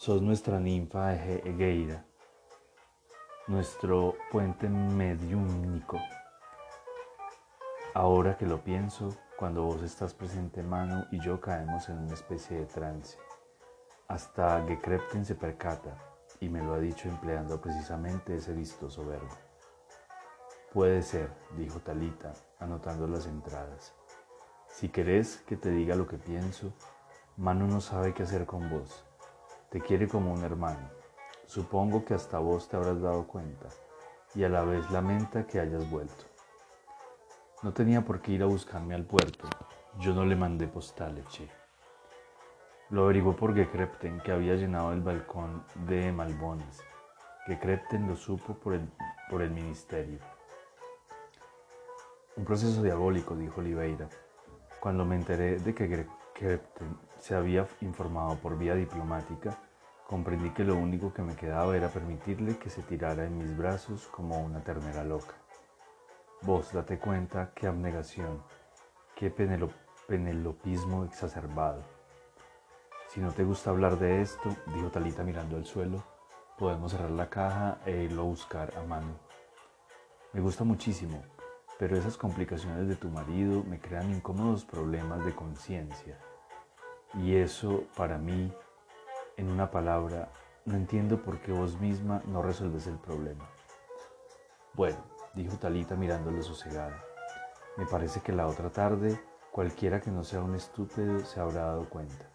Sos 0.04 0.20
nuestra 0.20 0.60
ninfa 0.60 1.14
Egeira, 1.14 2.04
nuestro 3.46 4.14
puente 4.30 4.68
mediúnico. 4.68 5.98
Ahora 7.94 8.36
que 8.36 8.44
lo 8.44 8.62
pienso, 8.62 9.16
cuando 9.38 9.62
vos 9.62 9.82
estás 9.82 10.12
presente, 10.12 10.62
Manu 10.62 11.06
y 11.10 11.20
yo 11.20 11.40
caemos 11.40 11.88
en 11.88 12.00
una 12.00 12.12
especie 12.12 12.58
de 12.58 12.66
trance. 12.66 13.16
Hasta 14.06 14.62
Gekrepten 14.68 15.24
se 15.24 15.36
percata 15.36 15.96
y 16.38 16.50
me 16.50 16.62
lo 16.62 16.74
ha 16.74 16.80
dicho 16.80 17.08
empleando 17.08 17.58
precisamente 17.58 18.36
ese 18.36 18.52
vistoso 18.52 19.06
verbo. 19.06 19.34
Puede 20.74 21.00
ser, 21.00 21.30
dijo 21.56 21.78
Talita, 21.78 22.34
anotando 22.58 23.06
las 23.06 23.26
entradas. 23.26 23.94
Si 24.68 24.90
querés 24.90 25.38
que 25.46 25.56
te 25.56 25.70
diga 25.70 25.96
lo 25.96 26.06
que 26.06 26.18
pienso, 26.18 26.74
Manu 27.38 27.66
no 27.66 27.80
sabe 27.80 28.12
qué 28.12 28.24
hacer 28.24 28.44
con 28.44 28.68
vos. 28.68 29.06
Te 29.74 29.80
quiere 29.80 30.06
como 30.06 30.32
un 30.32 30.44
hermano. 30.44 30.88
Supongo 31.46 32.04
que 32.04 32.14
hasta 32.14 32.38
vos 32.38 32.68
te 32.68 32.76
habrás 32.76 33.02
dado 33.02 33.26
cuenta 33.26 33.66
y 34.36 34.44
a 34.44 34.48
la 34.48 34.62
vez 34.62 34.88
lamenta 34.92 35.48
que 35.48 35.58
hayas 35.58 35.90
vuelto. 35.90 36.26
No 37.64 37.72
tenía 37.72 38.04
por 38.04 38.20
qué 38.20 38.30
ir 38.30 38.44
a 38.44 38.46
buscarme 38.46 38.94
al 38.94 39.04
puerto. 39.04 39.48
Yo 39.98 40.14
no 40.14 40.24
le 40.24 40.36
mandé 40.36 40.68
postales, 40.68 41.26
che. 41.26 41.50
Lo 42.90 43.02
averiguó 43.02 43.34
por 43.34 43.52
Gekrepten, 43.52 44.20
que 44.20 44.30
había 44.30 44.54
llenado 44.54 44.92
el 44.92 45.00
balcón 45.00 45.64
de 45.88 46.12
malbones. 46.12 46.80
Gekrepten 47.46 48.06
lo 48.06 48.14
supo 48.14 48.54
por 48.54 48.74
el, 48.74 48.88
por 49.28 49.42
el 49.42 49.50
ministerio. 49.50 50.20
Un 52.36 52.44
proceso 52.44 52.80
diabólico, 52.80 53.34
dijo 53.34 53.60
Oliveira. 53.60 54.08
Cuando 54.78 55.04
me 55.04 55.16
enteré 55.16 55.58
de 55.58 55.74
que 55.74 55.88
Gekrepten 55.88 56.96
se 57.24 57.34
había 57.34 57.66
informado 57.80 58.36
por 58.36 58.58
vía 58.58 58.74
diplomática, 58.74 59.56
comprendí 60.06 60.50
que 60.50 60.62
lo 60.62 60.76
único 60.76 61.14
que 61.14 61.22
me 61.22 61.34
quedaba 61.34 61.74
era 61.74 61.88
permitirle 61.88 62.58
que 62.58 62.68
se 62.68 62.82
tirara 62.82 63.24
en 63.24 63.38
mis 63.38 63.56
brazos 63.56 64.08
como 64.08 64.38
una 64.44 64.62
ternera 64.62 65.04
loca. 65.04 65.34
Vos 66.42 66.70
date 66.74 66.98
cuenta 66.98 67.52
qué 67.54 67.66
abnegación, 67.66 68.42
qué 69.16 69.30
penelopismo 69.30 71.04
exacerbado. 71.04 71.82
Si 73.08 73.22
no 73.22 73.32
te 73.32 73.42
gusta 73.42 73.70
hablar 73.70 73.98
de 73.98 74.20
esto, 74.20 74.54
dijo 74.74 74.90
Talita 74.90 75.24
mirando 75.24 75.56
al 75.56 75.64
suelo, 75.64 76.04
podemos 76.58 76.92
cerrar 76.92 77.10
la 77.10 77.30
caja 77.30 77.78
e 77.86 78.02
irlo 78.02 78.20
a 78.20 78.26
buscar 78.26 78.76
a 78.76 78.82
mano. 78.82 79.18
Me 80.34 80.42
gusta 80.42 80.62
muchísimo, 80.62 81.22
pero 81.78 81.96
esas 81.96 82.18
complicaciones 82.18 82.86
de 82.86 82.96
tu 82.96 83.08
marido 83.08 83.64
me 83.64 83.80
crean 83.80 84.10
incómodos 84.10 84.66
problemas 84.66 85.24
de 85.24 85.34
conciencia. 85.34 86.18
Y 87.16 87.36
eso 87.36 87.84
para 87.96 88.18
mí, 88.18 88.52
en 89.36 89.50
una 89.50 89.70
palabra, 89.70 90.30
no 90.64 90.74
entiendo 90.76 91.22
por 91.22 91.40
qué 91.40 91.52
vos 91.52 91.78
misma 91.78 92.22
no 92.26 92.42
resolves 92.42 92.86
el 92.88 92.98
problema. 92.98 93.48
Bueno, 94.74 94.98
dijo 95.34 95.56
Talita 95.56 95.94
mirándolo 95.94 96.42
sosegada. 96.42 97.04
Me 97.76 97.86
parece 97.86 98.20
que 98.20 98.32
la 98.32 98.46
otra 98.48 98.70
tarde 98.70 99.20
cualquiera 99.52 100.00
que 100.00 100.10
no 100.10 100.24
sea 100.24 100.42
un 100.42 100.56
estúpido 100.56 101.20
se 101.20 101.38
habrá 101.38 101.66
dado 101.66 101.88
cuenta. 101.88 102.28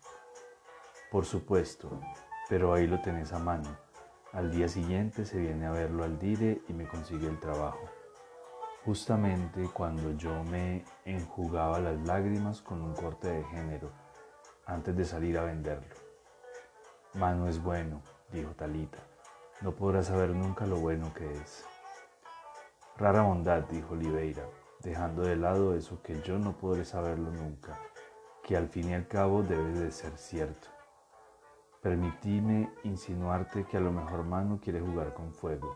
Por 1.12 1.26
supuesto, 1.26 2.00
pero 2.48 2.74
ahí 2.74 2.88
lo 2.88 3.02
tenés 3.02 3.34
a 3.34 3.40
mano. 3.40 3.70
Al 4.32 4.52
día 4.52 4.70
siguiente 4.70 5.26
se 5.26 5.40
viene 5.40 5.66
a 5.66 5.72
verlo 5.72 6.06
al 6.06 6.20
dire 6.20 6.62
y 6.70 6.74
me 6.74 6.88
consigue 6.88 7.28
el 7.28 7.40
trabajo. 7.40 7.84
Justamente 8.86 9.70
cuando 9.74 10.16
yo 10.16 10.44
me 10.46 10.86
enjugaba 11.04 11.80
las 11.80 12.00
lágrimas 12.08 12.62
con 12.62 12.82
un 12.82 12.94
corte 12.94 13.28
de 13.28 13.44
género 13.46 13.92
antes 14.70 14.96
de 14.96 15.04
salir 15.04 15.38
a 15.38 15.44
venderlo. 15.44 15.96
Mano 17.16 17.48
es 17.48 17.62
bueno, 17.62 18.02
dijo 18.32 18.52
Talita. 18.52 19.00
No 19.62 19.72
podrás 19.72 20.08
saber 20.08 20.30
nunca 20.30 20.68
lo 20.68 20.78
bueno 20.78 21.12
que 21.14 21.32
es. 21.34 21.66
Rara 22.98 23.24
bondad, 23.24 23.64
dijo 23.64 23.94
Oliveira, 23.96 24.44
dejando 24.82 25.24
de 25.24 25.36
lado 25.36 25.76
eso 25.76 26.02
que 26.04 26.22
yo 26.22 26.38
no 26.38 26.54
podré 26.54 26.86
saberlo 26.86 27.32
nunca, 27.32 27.80
que 28.44 28.56
al 28.56 28.70
fin 28.70 28.90
y 28.90 28.94
al 28.94 29.08
cabo 29.08 29.42
debe 29.42 29.72
de 29.72 29.92
ser 29.92 30.16
cierto. 30.18 30.68
Permitíme 31.82 32.72
insinuarte 32.84 33.66
que 33.66 33.78
a 33.78 33.82
lo 33.82 33.92
mejor 33.92 34.24
Manu 34.24 34.60
quiere 34.60 34.82
jugar 34.82 35.14
con 35.16 35.34
fuego. 35.34 35.76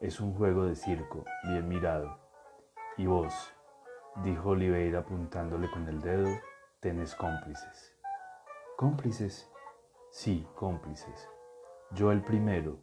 Es 0.00 0.20
un 0.20 0.34
juego 0.34 0.66
de 0.66 0.76
circo, 0.76 1.24
bien 1.44 1.66
mirado. 1.66 2.18
Y 2.98 3.06
vos, 3.06 3.32
dijo 4.16 4.50
Oliveira 4.50 5.00
apuntándole 5.00 5.70
con 5.70 5.88
el 5.88 6.00
dedo, 6.00 6.28
tenés 6.80 7.14
cómplices. 7.14 7.94
¿Cómplices? 8.78 9.50
Sí, 10.10 10.48
cómplices. 10.54 11.28
Yo 11.90 12.10
el 12.10 12.22
primero 12.22 12.78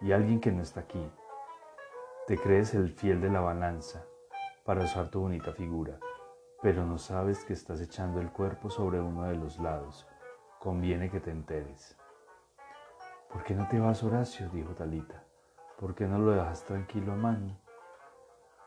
y 0.00 0.12
alguien 0.12 0.40
que 0.40 0.52
no 0.52 0.62
está 0.62 0.80
aquí. 0.80 1.10
Te 2.28 2.38
crees 2.38 2.74
el 2.74 2.90
fiel 2.90 3.20
de 3.20 3.30
la 3.30 3.40
balanza 3.40 4.04
para 4.64 4.84
usar 4.84 5.08
tu 5.08 5.20
bonita 5.20 5.52
figura, 5.52 5.98
pero 6.62 6.86
no 6.86 6.96
sabes 6.96 7.44
que 7.44 7.52
estás 7.54 7.80
echando 7.80 8.20
el 8.20 8.30
cuerpo 8.30 8.70
sobre 8.70 9.00
uno 9.00 9.24
de 9.24 9.34
los 9.34 9.58
lados. 9.58 10.06
Conviene 10.60 11.10
que 11.10 11.18
te 11.18 11.32
enteres. 11.32 11.96
¿Por 13.30 13.42
qué 13.42 13.54
no 13.54 13.66
te 13.66 13.80
vas, 13.80 14.04
Horacio? 14.04 14.48
dijo 14.50 14.74
Talita. 14.74 15.24
¿Por 15.80 15.96
qué 15.96 16.06
no 16.06 16.18
lo 16.18 16.30
dejas 16.30 16.64
tranquilo 16.64 17.14
a? 17.14 17.36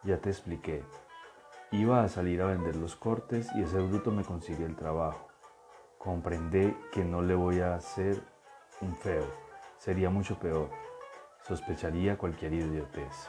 Ya 0.04 0.20
te 0.20 0.30
expliqué. 0.30 0.84
Iba 1.72 2.02
a 2.02 2.08
salir 2.08 2.42
a 2.42 2.46
vender 2.46 2.78
los 2.78 2.96
cortes 2.96 3.50
y 3.54 3.64
ese 3.64 3.78
bruto 3.80 4.10
me 4.10 4.24
consigue 4.24 4.64
el 4.64 4.78
trabajo. 4.78 5.28
Comprendé 5.98 6.78
que 6.94 7.04
no 7.04 7.22
le 7.22 7.36
voy 7.36 7.60
a 7.60 7.76
hacer 7.76 8.24
un 8.80 8.96
feo, 8.96 9.26
sería 9.78 10.10
mucho 10.10 10.40
peor. 10.40 10.70
Sospecharía 11.46 12.18
cualquier 12.18 12.54
idiotez. 12.54 13.28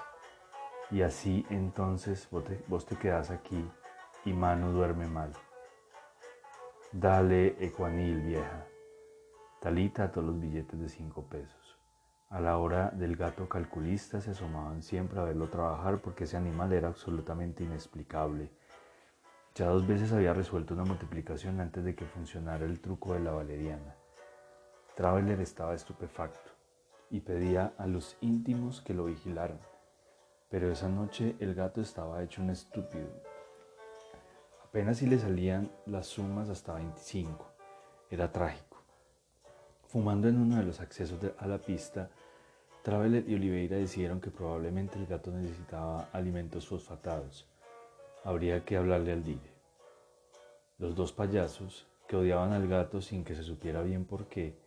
Y 0.93 1.03
así 1.03 1.45
entonces 1.51 2.29
vos 2.31 2.45
te, 2.45 2.65
vos 2.69 2.87
te 2.87 2.97
quedás 2.97 3.31
aquí 3.31 3.69
y 4.25 4.33
Manu 4.33 4.71
duerme 4.71 5.09
mal. 5.09 5.33
Dale, 6.93 7.57
Ecuanil, 7.59 8.21
vieja. 8.21 8.67
Talita 9.61 10.05
ató 10.05 10.23
los 10.23 10.39
billetes 10.39 10.79
de 10.79 10.89
cinco 10.89 11.25
pesos. 11.25 11.58
A 12.31 12.41
la 12.41 12.59
hora 12.59 12.91
del 12.91 13.17
gato 13.17 13.49
calculista 13.49 14.21
se 14.21 14.33
asomaban 14.33 14.83
siempre 14.83 15.19
a 15.19 15.25
verlo 15.25 15.49
trabajar 15.49 16.03
porque 16.03 16.25
ese 16.25 16.37
animal 16.37 16.75
era 16.75 16.89
absolutamente 16.89 17.65
inexplicable. 17.65 18.51
Ya 19.55 19.69
dos 19.69 19.87
veces 19.87 20.13
había 20.13 20.35
resuelto 20.35 20.75
una 20.75 20.85
multiplicación 20.85 21.59
antes 21.59 21.85
de 21.85 21.95
que 21.95 22.05
funcionara 22.05 22.67
el 22.67 22.81
truco 22.81 23.15
de 23.15 23.21
la 23.21 23.31
valeriana. 23.31 23.97
Traveler 24.95 25.41
estaba 25.41 25.75
estupefacto 25.75 26.51
y 27.11 27.21
pedía 27.21 27.73
a 27.79 27.87
los 27.87 28.19
íntimos 28.21 28.83
que 28.83 28.93
lo 28.93 29.07
vigilaran. 29.07 29.61
Pero 30.51 30.71
esa 30.71 30.91
noche 30.91 31.35
el 31.41 31.55
gato 31.55 31.81
estaba 31.81 32.23
hecho 32.23 32.43
un 32.43 32.51
estúpido. 32.51 33.09
Apenas 34.65 34.99
si 34.99 35.07
le 35.07 35.19
salían 35.19 35.73
las 35.87 36.07
sumas 36.09 36.51
hasta 36.51 36.75
25. 36.75 37.47
Era 38.11 38.31
trágico. 38.31 38.68
Fumando 39.89 40.29
en 40.29 40.39
uno 40.39 40.57
de 40.57 40.65
los 40.65 40.81
accesos 40.81 41.19
a 41.39 41.47
la 41.47 41.57
pista, 41.57 42.11
Traveler 42.83 43.27
y 43.27 43.35
Oliveira 43.37 43.79
decidieron 43.79 44.21
que 44.21 44.31
probablemente 44.31 44.99
el 44.99 45.07
gato 45.07 45.31
necesitaba 45.31 46.11
alimentos 46.13 46.69
fosfatados. 46.69 47.49
Habría 48.23 48.67
que 48.67 48.77
hablarle 48.77 49.13
al 49.13 49.25
dire. 49.25 49.51
Los 50.77 50.95
dos 50.95 51.13
payasos, 51.13 51.87
que 52.07 52.17
odiaban 52.17 52.53
al 52.53 52.69
gato 52.69 53.01
sin 53.01 53.25
que 53.25 53.35
se 53.35 53.43
supiera 53.43 53.81
bien 53.81 54.05
por 54.05 54.27
qué, 54.27 54.59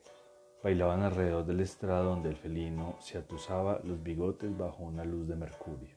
bailaban 0.64 1.04
alrededor 1.04 1.46
del 1.46 1.60
estrado 1.60 2.06
donde 2.06 2.30
el 2.30 2.36
felino 2.36 2.96
se 3.00 3.20
atusaba 3.20 3.80
los 3.84 4.02
bigotes 4.02 4.58
bajo 4.58 4.82
una 4.82 5.06
luz 5.06 5.28
de 5.28 5.36
mercurio. 5.36 5.96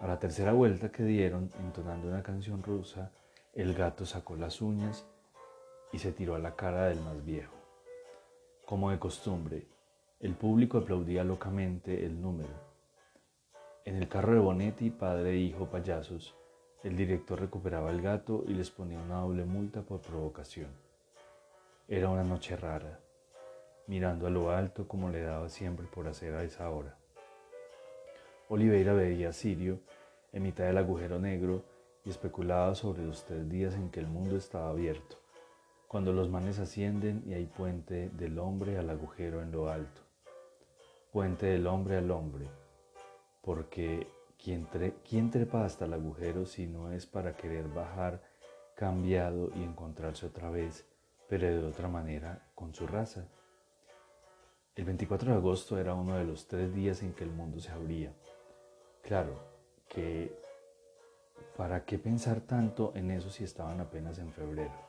A 0.00 0.06
la 0.06 0.18
tercera 0.18 0.52
vuelta 0.52 0.92
que 0.92 1.02
dieron, 1.02 1.50
entonando 1.60 2.08
una 2.08 2.22
canción 2.22 2.62
rusa, 2.62 3.10
el 3.54 3.72
gato 3.72 4.04
sacó 4.04 4.36
las 4.36 4.60
uñas 4.60 5.06
y 5.94 5.98
se 5.98 6.12
tiró 6.12 6.34
a 6.34 6.38
la 6.38 6.56
cara 6.56 6.88
del 6.88 7.00
más 7.00 7.24
viejo. 7.24 7.65
Como 8.66 8.90
de 8.90 8.98
costumbre, 8.98 9.64
el 10.18 10.34
público 10.34 10.78
aplaudía 10.78 11.22
locamente 11.22 12.04
el 12.04 12.20
número. 12.20 12.50
En 13.84 13.94
el 13.94 14.08
carro 14.08 14.32
de 14.32 14.40
Bonetti, 14.40 14.90
padre 14.90 15.34
e 15.34 15.36
hijo 15.36 15.66
payasos, 15.66 16.34
el 16.82 16.96
director 16.96 17.38
recuperaba 17.38 17.92
el 17.92 18.02
gato 18.02 18.42
y 18.44 18.54
les 18.54 18.72
ponía 18.72 18.98
una 18.98 19.20
doble 19.20 19.44
multa 19.44 19.82
por 19.82 20.00
provocación. 20.00 20.70
Era 21.86 22.08
una 22.08 22.24
noche 22.24 22.56
rara, 22.56 22.98
mirando 23.86 24.26
a 24.26 24.30
lo 24.30 24.50
alto 24.50 24.88
como 24.88 25.10
le 25.10 25.22
daba 25.22 25.48
siempre 25.48 25.86
por 25.86 26.08
hacer 26.08 26.34
a 26.34 26.42
esa 26.42 26.68
hora. 26.68 26.98
Oliveira 28.48 28.94
veía 28.94 29.28
a 29.28 29.32
Sirio 29.32 29.78
en 30.32 30.42
mitad 30.42 30.64
del 30.64 30.78
agujero 30.78 31.20
negro 31.20 31.62
y 32.04 32.10
especulaba 32.10 32.74
sobre 32.74 33.04
los 33.04 33.24
tres 33.26 33.48
días 33.48 33.74
en 33.74 33.90
que 33.90 34.00
el 34.00 34.08
mundo 34.08 34.36
estaba 34.36 34.70
abierto 34.70 35.18
cuando 35.88 36.12
los 36.12 36.28
manes 36.28 36.58
ascienden 36.58 37.22
y 37.26 37.34
hay 37.34 37.46
puente 37.46 38.10
del 38.10 38.38
hombre 38.38 38.76
al 38.78 38.90
agujero 38.90 39.42
en 39.42 39.52
lo 39.52 39.68
alto. 39.68 40.02
puente 41.12 41.46
del 41.46 41.66
hombre 41.66 41.96
al 41.96 42.10
hombre, 42.10 42.46
porque 43.40 44.06
¿quién, 44.42 44.68
¿quién 45.08 45.30
trepa 45.30 45.64
hasta 45.64 45.86
el 45.86 45.94
agujero 45.94 46.44
si 46.44 46.66
no 46.66 46.92
es 46.92 47.06
para 47.06 47.36
querer 47.36 47.68
bajar 47.68 48.22
cambiado 48.74 49.50
y 49.54 49.62
encontrarse 49.62 50.26
otra 50.26 50.50
vez, 50.50 50.86
pero 51.28 51.46
de 51.46 51.64
otra 51.64 51.88
manera, 51.88 52.50
con 52.54 52.74
su 52.74 52.86
raza? 52.86 53.28
El 54.74 54.84
24 54.84 55.30
de 55.30 55.36
agosto 55.38 55.78
era 55.78 55.94
uno 55.94 56.18
de 56.18 56.24
los 56.24 56.48
tres 56.48 56.74
días 56.74 57.02
en 57.02 57.14
que 57.14 57.24
el 57.24 57.30
mundo 57.30 57.60
se 57.60 57.72
abría. 57.72 58.12
Claro, 59.02 59.40
que 59.88 60.38
¿para 61.56 61.86
qué 61.86 61.98
pensar 61.98 62.42
tanto 62.42 62.92
en 62.94 63.10
eso 63.10 63.30
si 63.30 63.44
estaban 63.44 63.80
apenas 63.80 64.18
en 64.18 64.30
febrero? 64.32 64.85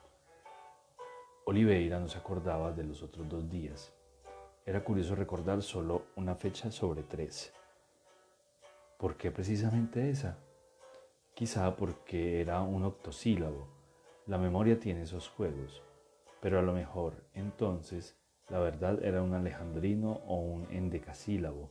Oliveira 1.49 1.97
no 1.97 2.09
se 2.09 2.17
acordaba 2.17 2.73
de 2.73 2.83
los 2.83 3.01
otros 3.01 3.29
dos 3.29 3.49
días. 3.49 3.93
Era 4.65 4.83
curioso 4.83 5.15
recordar 5.15 5.61
solo 5.61 6.07
una 6.17 6.35
fecha 6.35 6.69
sobre 6.71 7.03
tres. 7.03 7.53
¿Por 8.97 9.15
qué 9.15 9.31
precisamente 9.31 10.09
esa? 10.09 10.39
Quizá 11.33 11.73
porque 11.77 12.41
era 12.41 12.61
un 12.61 12.83
octosílabo. 12.83 13.65
La 14.25 14.37
memoria 14.37 14.77
tiene 14.77 15.03
esos 15.03 15.29
juegos. 15.29 15.81
Pero 16.41 16.59
a 16.59 16.63
lo 16.63 16.73
mejor 16.73 17.23
entonces 17.33 18.19
la 18.49 18.59
verdad 18.59 19.01
era 19.01 19.23
un 19.23 19.33
alejandrino 19.33 20.19
o 20.27 20.41
un 20.41 20.67
endecasílabo. 20.69 21.69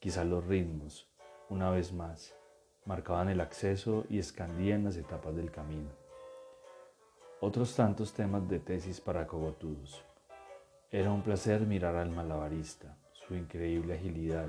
Quizá 0.00 0.22
los 0.24 0.46
ritmos, 0.46 1.10
una 1.48 1.70
vez 1.70 1.94
más, 1.94 2.36
marcaban 2.84 3.30
el 3.30 3.40
acceso 3.40 4.04
y 4.10 4.18
escandían 4.18 4.84
las 4.84 4.98
etapas 4.98 5.34
del 5.34 5.50
camino. 5.50 6.05
Otros 7.46 7.76
tantos 7.76 8.12
temas 8.12 8.48
de 8.48 8.58
tesis 8.58 9.00
para 9.00 9.28
cogotudos. 9.28 10.02
Era 10.90 11.12
un 11.12 11.22
placer 11.22 11.60
mirar 11.60 11.94
al 11.94 12.10
malabarista, 12.10 12.96
su 13.12 13.36
increíble 13.36 13.94
agilidad, 13.94 14.48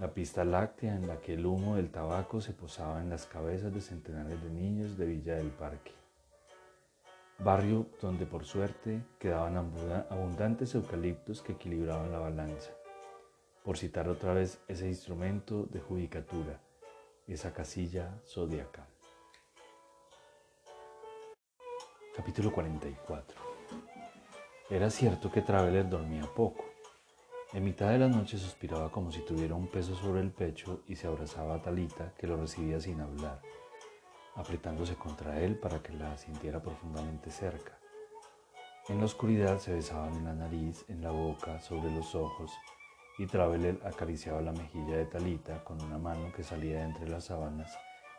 la 0.00 0.12
pista 0.12 0.44
láctea 0.44 0.96
en 0.96 1.06
la 1.06 1.20
que 1.20 1.34
el 1.34 1.46
humo 1.46 1.76
del 1.76 1.92
tabaco 1.92 2.40
se 2.40 2.54
posaba 2.54 3.00
en 3.00 3.08
las 3.08 3.26
cabezas 3.26 3.72
de 3.72 3.80
centenares 3.80 4.42
de 4.42 4.50
niños 4.50 4.98
de 4.98 5.06
Villa 5.06 5.36
del 5.36 5.50
Parque. 5.50 5.92
Barrio 7.38 7.86
donde 8.00 8.26
por 8.26 8.44
suerte 8.44 9.04
quedaban 9.20 9.56
abundantes 9.56 10.74
eucaliptos 10.74 11.40
que 11.40 11.52
equilibraban 11.52 12.10
la 12.10 12.18
balanza. 12.18 12.72
Por 13.62 13.78
citar 13.78 14.08
otra 14.08 14.34
vez 14.34 14.60
ese 14.66 14.88
instrumento 14.88 15.66
de 15.66 15.78
judicatura, 15.78 16.58
esa 17.28 17.52
casilla 17.52 18.20
zodiacal. 18.26 18.91
Capítulo 22.14 22.52
44 22.52 23.40
era 24.68 24.90
cierto 24.90 25.30
que 25.30 25.40
Traveler 25.40 25.88
dormía 25.88 26.26
poco. 26.34 26.64
En 27.54 27.64
mitad 27.64 27.88
de 27.88 27.98
la 27.98 28.08
noche 28.08 28.36
suspiraba 28.36 28.90
como 28.90 29.10
si 29.10 29.20
tuviera 29.20 29.54
un 29.54 29.66
peso 29.66 29.94
sobre 29.94 30.20
el 30.20 30.30
pecho 30.30 30.82
y 30.86 30.96
se 30.96 31.06
abrazaba 31.06 31.54
a 31.54 31.62
Talita, 31.62 32.12
que 32.18 32.26
lo 32.26 32.36
recibía 32.36 32.80
sin 32.80 33.00
hablar, 33.00 33.40
apretándose 34.34 34.94
contra 34.94 35.40
él 35.40 35.58
para 35.58 35.82
que 35.82 35.94
la 35.94 36.18
sintiera 36.18 36.62
profundamente 36.62 37.30
cerca. 37.30 37.78
En 38.88 38.98
la 38.98 39.06
oscuridad 39.06 39.58
se 39.58 39.72
besaban 39.72 40.14
en 40.14 40.24
la 40.24 40.34
nariz, 40.34 40.84
en 40.88 41.02
la 41.02 41.12
boca, 41.12 41.60
sobre 41.60 41.90
los 41.90 42.14
ojos, 42.14 42.52
y 43.18 43.26
Traveler 43.26 43.80
acariciaba 43.84 44.42
la 44.42 44.52
mejilla 44.52 44.96
de 44.96 45.06
Talita 45.06 45.64
con 45.64 45.80
una 45.82 45.96
mano 45.96 46.30
que 46.34 46.42
salía 46.42 46.78
de 46.78 46.84
entre 46.84 47.08
las 47.08 47.24
sábanas 47.24 47.74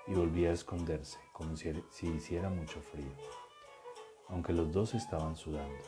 y 0.08 0.14
volvía 0.14 0.50
a 0.50 0.54
esconderse, 0.54 1.20
como 1.32 1.56
si, 1.56 1.72
hiciera 2.02 2.50
mucho 2.50 2.82
frío, 2.82 3.12
aunque 4.30 4.54
los 4.54 4.72
dos 4.72 4.94
estaban 4.94 5.36
sudando. 5.36 5.84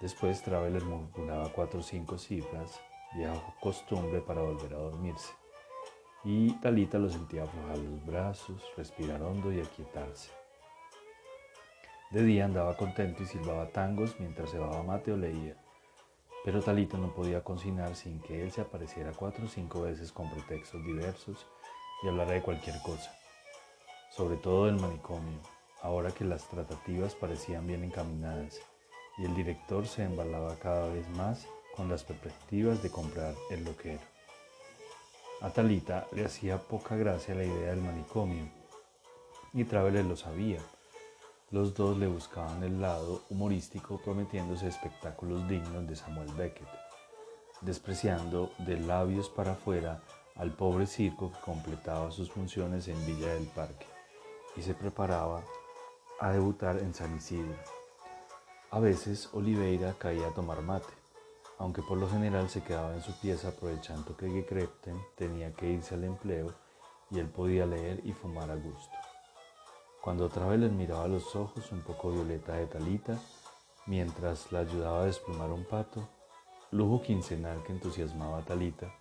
Después 0.00 0.42
Traveler 0.42 0.84
murmuraba 0.84 1.52
cuatro 1.52 1.80
o 1.80 1.82
cinco 1.82 2.18
cifras, 2.18 2.80
vieja 3.14 3.54
costumbre 3.60 4.20
para 4.20 4.42
volver 4.42 4.74
a 4.74 4.78
dormirse. 4.78 5.32
Y 6.24 6.52
Talita 6.60 6.98
lo 6.98 7.08
sentía 7.08 7.44
aflojar 7.44 7.78
los 7.78 8.04
brazos, 8.04 8.62
respirar 8.76 9.22
hondo 9.22 9.52
y 9.52 9.60
aquietarse. 9.60 10.30
De 12.10 12.22
día 12.22 12.44
andaba 12.44 12.76
contento 12.76 13.22
y 13.22 13.26
silbaba 13.26 13.68
tangos 13.68 14.18
mientras 14.20 14.50
se 14.50 14.56
cebaba 14.56 14.82
mate 14.82 15.12
o 15.12 15.16
leía. 15.16 15.56
Pero 16.44 16.60
Talita 16.60 16.98
no 16.98 17.14
podía 17.14 17.42
cocinar 17.42 17.94
sin 17.94 18.20
que 18.20 18.42
él 18.42 18.50
se 18.50 18.60
apareciera 18.60 19.12
cuatro 19.12 19.46
o 19.46 19.48
cinco 19.48 19.82
veces 19.82 20.12
con 20.12 20.28
pretextos 20.30 20.84
diversos 20.84 21.46
y 22.02 22.08
hablara 22.08 22.32
de 22.32 22.42
cualquier 22.42 22.80
cosa. 22.82 23.16
Sobre 24.10 24.36
todo 24.36 24.66
del 24.66 24.80
manicomio, 24.80 25.40
ahora 25.82 26.12
que 26.12 26.24
las 26.24 26.48
tratativas 26.48 27.14
parecían 27.14 27.66
bien 27.66 27.84
encaminadas 27.84 28.60
y 29.18 29.24
el 29.24 29.34
director 29.34 29.86
se 29.86 30.04
embalaba 30.04 30.56
cada 30.56 30.88
vez 30.88 31.08
más 31.10 31.46
con 31.76 31.88
las 31.88 32.04
perspectivas 32.04 32.82
de 32.82 32.90
comprar 32.90 33.34
el 33.50 33.64
loquero. 33.64 34.00
A 35.40 35.50
Talita 35.50 36.06
le 36.12 36.24
hacía 36.24 36.58
poca 36.58 36.94
gracia 36.96 37.34
la 37.34 37.44
idea 37.44 37.70
del 37.70 37.80
manicomio 37.80 38.48
y 39.52 39.64
Traveler 39.64 40.04
lo 40.04 40.16
sabía. 40.16 40.60
Los 41.50 41.74
dos 41.74 41.98
le 41.98 42.06
buscaban 42.06 42.62
el 42.62 42.80
lado 42.80 43.22
humorístico 43.28 44.00
prometiéndose 44.02 44.68
espectáculos 44.68 45.46
dignos 45.48 45.86
de 45.86 45.96
Samuel 45.96 46.32
Beckett, 46.34 46.68
despreciando 47.60 48.52
de 48.58 48.78
labios 48.78 49.28
para 49.28 49.52
afuera 49.52 50.00
al 50.36 50.52
pobre 50.52 50.86
circo 50.86 51.32
que 51.32 51.40
completaba 51.40 52.10
sus 52.10 52.30
funciones 52.30 52.88
en 52.88 53.04
Villa 53.04 53.34
del 53.34 53.46
Parque 53.48 53.86
y 54.56 54.62
se 54.62 54.74
preparaba 54.74 55.42
a 56.22 56.30
debutar 56.30 56.78
en 56.78 56.94
San 56.94 57.16
Isidro. 57.16 57.56
A 58.70 58.78
veces 58.78 59.28
Oliveira 59.32 59.96
caía 59.98 60.28
a 60.28 60.32
tomar 60.32 60.62
mate, 60.62 60.94
aunque 61.58 61.82
por 61.82 61.98
lo 61.98 62.08
general 62.08 62.48
se 62.48 62.62
quedaba 62.62 62.94
en 62.94 63.02
su 63.02 63.12
pieza 63.18 63.48
aprovechando 63.48 64.16
que 64.16 64.30
Gekrepten 64.30 64.96
tenía 65.16 65.52
que 65.52 65.68
irse 65.68 65.96
al 65.96 66.04
empleo 66.04 66.54
y 67.10 67.18
él 67.18 67.26
podía 67.26 67.66
leer 67.66 68.02
y 68.04 68.12
fumar 68.12 68.52
a 68.52 68.54
gusto. 68.54 68.96
Cuando 70.00 70.26
otra 70.26 70.46
vez 70.46 70.60
les 70.60 70.70
miraba 70.70 71.08
los 71.08 71.34
ojos 71.34 71.72
un 71.72 71.80
poco 71.80 72.12
violeta 72.12 72.52
de 72.52 72.66
Talita, 72.66 73.18
mientras 73.86 74.52
la 74.52 74.60
ayudaba 74.60 75.02
a 75.02 75.06
desplumar 75.06 75.50
un 75.50 75.64
pato, 75.64 76.08
lujo 76.70 77.02
quincenal 77.02 77.64
que 77.64 77.72
entusiasmaba 77.72 78.38
a 78.38 78.44
Talita, 78.44 78.94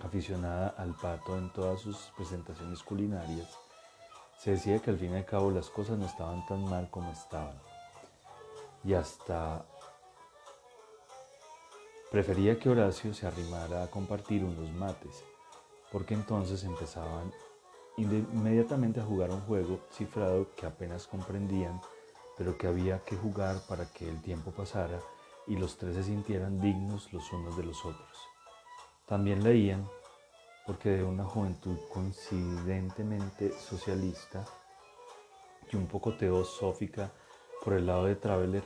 aficionada 0.00 0.74
al 0.78 0.96
pato 0.96 1.38
en 1.38 1.52
todas 1.52 1.80
sus 1.80 1.96
presentaciones 2.16 2.82
culinarias, 2.82 3.56
se 4.38 4.52
decía 4.52 4.78
que 4.78 4.90
al 4.90 4.98
fin 4.98 5.12
y 5.12 5.16
al 5.16 5.24
cabo 5.24 5.50
las 5.50 5.68
cosas 5.68 5.98
no 5.98 6.06
estaban 6.06 6.46
tan 6.46 6.64
mal 6.64 6.88
como 6.90 7.10
estaban 7.12 7.58
y 8.84 8.94
hasta 8.94 9.64
prefería 12.10 12.58
que 12.58 12.70
Horacio 12.70 13.12
se 13.12 13.26
arrimara 13.26 13.82
a 13.82 13.90
compartir 13.90 14.44
unos 14.44 14.70
mates, 14.72 15.24
porque 15.92 16.14
entonces 16.14 16.64
empezaban 16.64 17.32
inmediatamente 17.96 19.00
a 19.00 19.04
jugar 19.04 19.30
un 19.30 19.40
juego 19.42 19.80
cifrado 19.90 20.48
que 20.56 20.66
apenas 20.66 21.06
comprendían, 21.06 21.80
pero 22.36 22.56
que 22.56 22.68
había 22.68 23.04
que 23.04 23.16
jugar 23.16 23.56
para 23.68 23.86
que 23.92 24.08
el 24.08 24.22
tiempo 24.22 24.52
pasara 24.52 25.00
y 25.46 25.56
los 25.56 25.76
tres 25.76 25.96
se 25.96 26.04
sintieran 26.04 26.60
dignos 26.60 27.12
los 27.12 27.32
unos 27.32 27.56
de 27.56 27.64
los 27.64 27.84
otros. 27.84 28.18
También 29.06 29.42
leían, 29.42 29.88
porque 30.68 30.90
de 30.90 31.02
una 31.02 31.24
juventud 31.24 31.78
coincidentemente 31.90 33.52
socialista 33.58 34.44
y 35.72 35.76
un 35.76 35.86
poco 35.86 36.12
teosófica, 36.12 37.10
por 37.64 37.72
el 37.72 37.86
lado 37.86 38.04
de 38.04 38.16
Traveler, 38.16 38.62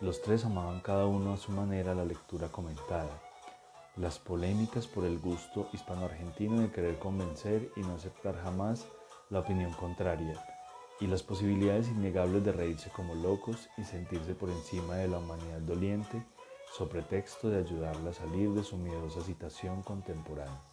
los 0.00 0.22
tres 0.22 0.44
amaban 0.44 0.80
cada 0.82 1.06
uno 1.06 1.32
a 1.32 1.36
su 1.36 1.50
manera 1.50 1.96
la 1.96 2.04
lectura 2.04 2.46
comentada, 2.46 3.20
las 3.96 4.20
polémicas 4.20 4.86
por 4.86 5.04
el 5.04 5.18
gusto 5.18 5.68
hispano-argentino 5.72 6.60
de 6.60 6.70
querer 6.70 7.00
convencer 7.00 7.72
y 7.74 7.80
no 7.80 7.96
aceptar 7.96 8.40
jamás 8.40 8.86
la 9.28 9.40
opinión 9.40 9.72
contraria, 9.72 10.40
y 11.00 11.08
las 11.08 11.24
posibilidades 11.24 11.88
innegables 11.88 12.44
de 12.44 12.52
reírse 12.52 12.90
como 12.90 13.16
locos 13.16 13.68
y 13.76 13.82
sentirse 13.82 14.36
por 14.36 14.48
encima 14.48 14.94
de 14.94 15.08
la 15.08 15.18
humanidad 15.18 15.58
doliente, 15.58 16.24
sobre 16.72 17.02
pretexto 17.02 17.50
de 17.50 17.58
ayudarla 17.58 18.10
a 18.10 18.14
salir 18.14 18.50
de 18.50 18.62
su 18.62 18.76
miedosa 18.76 19.20
situación 19.22 19.82
contemporánea. 19.82 20.71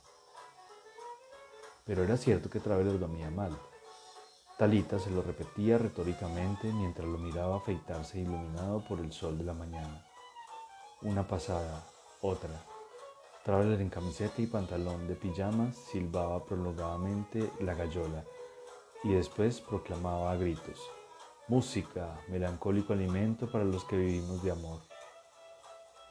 Pero 1.89 2.03
era 2.03 2.17
cierto 2.17 2.51
que 2.51 2.59
Traveler 2.59 2.99
dormía 2.99 3.31
mal, 3.31 3.57
Talita 4.59 4.99
se 4.99 5.09
lo 5.09 5.23
repetía 5.23 5.79
retóricamente 5.79 6.71
mientras 6.71 7.07
lo 7.07 7.17
miraba 7.17 7.57
afeitarse 7.57 8.19
iluminado 8.19 8.85
por 8.87 8.99
el 8.99 9.11
sol 9.11 9.39
de 9.39 9.43
la 9.43 9.55
mañana. 9.55 10.05
Una 11.01 11.27
pasada, 11.27 11.83
otra. 12.21 12.63
Traveler 13.43 13.81
en 13.81 13.89
camiseta 13.89 14.39
y 14.39 14.45
pantalón 14.45 15.07
de 15.07 15.15
pijamas 15.15 15.77
silbaba 15.77 16.45
prolongadamente 16.45 17.49
la 17.59 17.73
gallola 17.73 18.23
y 19.03 19.13
después 19.13 19.59
proclamaba 19.59 20.31
a 20.31 20.35
gritos: 20.35 20.79
Música, 21.47 22.21
melancólico 22.27 22.93
alimento 22.93 23.51
para 23.51 23.63
los 23.63 23.83
que 23.85 23.97
vivimos 23.97 24.43
de 24.43 24.51
amor. 24.51 24.88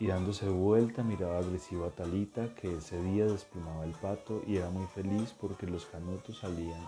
Y 0.00 0.06
dándose 0.06 0.48
vuelta 0.48 1.02
miraba 1.02 1.38
agresivo 1.38 1.84
a 1.84 1.90
Talita 1.90 2.54
que 2.54 2.76
ese 2.76 3.02
día 3.02 3.26
desplumaba 3.26 3.84
el 3.84 3.92
pato 3.92 4.42
y 4.46 4.56
era 4.56 4.70
muy 4.70 4.86
feliz 4.86 5.34
porque 5.38 5.66
los 5.66 5.86
canutos 5.86 6.38
salían 6.38 6.80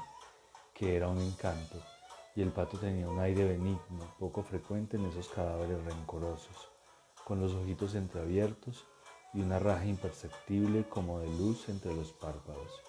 que 0.80 0.96
era 0.96 1.08
un 1.08 1.18
encanto, 1.18 1.76
y 2.34 2.40
el 2.40 2.52
pato 2.52 2.78
tenía 2.78 3.06
un 3.06 3.18
aire 3.18 3.44
benigno, 3.44 4.14
poco 4.18 4.42
frecuente 4.42 4.96
en 4.96 5.04
esos 5.04 5.28
cadáveres 5.28 5.84
rencorosos, 5.84 6.70
con 7.24 7.38
los 7.38 7.52
ojitos 7.52 7.94
entreabiertos 7.94 8.86
y 9.34 9.42
una 9.42 9.58
raja 9.58 9.84
imperceptible 9.84 10.88
como 10.88 11.18
de 11.18 11.28
luz 11.36 11.68
entre 11.68 11.94
los 11.94 12.12
párpados. 12.12 12.80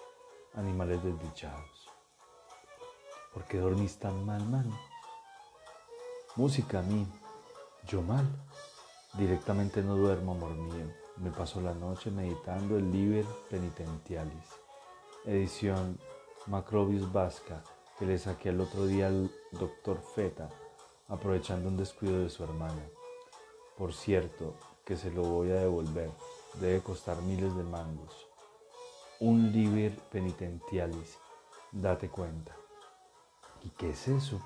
Animales 0.54 1.02
desdichados. 1.04 1.88
¿Por 3.34 3.44
qué 3.44 3.58
dormís 3.58 3.98
tan 3.98 4.24
mal, 4.24 4.42
mano? 4.46 4.78
Música 6.36 6.78
a 6.78 6.82
mí. 6.82 7.06
Yo 7.86 8.00
mal. 8.00 8.26
Directamente 9.14 9.82
no 9.82 9.94
duermo, 9.94 10.32
amor 10.32 10.54
mío. 10.54 10.86
Me 11.18 11.30
paso 11.30 11.60
la 11.60 11.74
noche 11.74 12.10
meditando 12.10 12.78
el 12.78 12.90
Liber 12.90 13.26
Penitentialis, 13.50 14.48
edición 15.26 15.98
Macrobius 16.46 17.12
Vasca, 17.12 17.62
que 17.98 18.06
le 18.06 18.18
saqué 18.18 18.48
el 18.48 18.60
otro 18.62 18.86
día 18.86 19.08
al 19.08 19.30
doctor 19.52 20.00
Feta, 20.14 20.48
aprovechando 21.08 21.68
un 21.68 21.76
descuido 21.76 22.20
de 22.20 22.30
su 22.30 22.42
hermana. 22.42 22.82
Por 23.76 23.92
cierto, 23.92 24.54
que 24.82 24.96
se 24.96 25.10
lo 25.10 25.22
voy 25.22 25.50
a 25.50 25.56
devolver. 25.56 26.10
Debe 26.58 26.80
costar 26.80 27.20
miles 27.20 27.54
de 27.54 27.64
mangos. 27.64 28.28
Un 29.20 29.52
Liber 29.52 29.94
Penitentialis, 30.10 31.18
date 31.70 32.08
cuenta. 32.08 32.56
¿Y 33.62 33.68
qué 33.70 33.90
es 33.90 34.08
eso? 34.08 34.40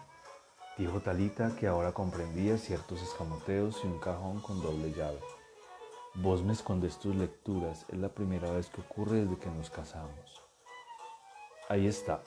Dijo 0.78 1.00
Talita 1.00 1.56
que 1.56 1.66
ahora 1.66 1.92
comprendía 1.92 2.58
ciertos 2.58 3.00
escamoteos 3.00 3.80
y 3.82 3.86
un 3.86 3.98
cajón 3.98 4.40
con 4.40 4.60
doble 4.60 4.92
llave. 4.92 5.20
Vos 6.16 6.42
me 6.42 6.52
escondes 6.52 6.98
tus 6.98 7.16
lecturas, 7.16 7.86
es 7.88 7.98
la 7.98 8.10
primera 8.10 8.50
vez 8.50 8.68
que 8.68 8.82
ocurre 8.82 9.24
desde 9.24 9.38
que 9.38 9.50
nos 9.50 9.70
casamos. 9.70 10.42
Ahí 11.70 11.86
está, 11.86 12.22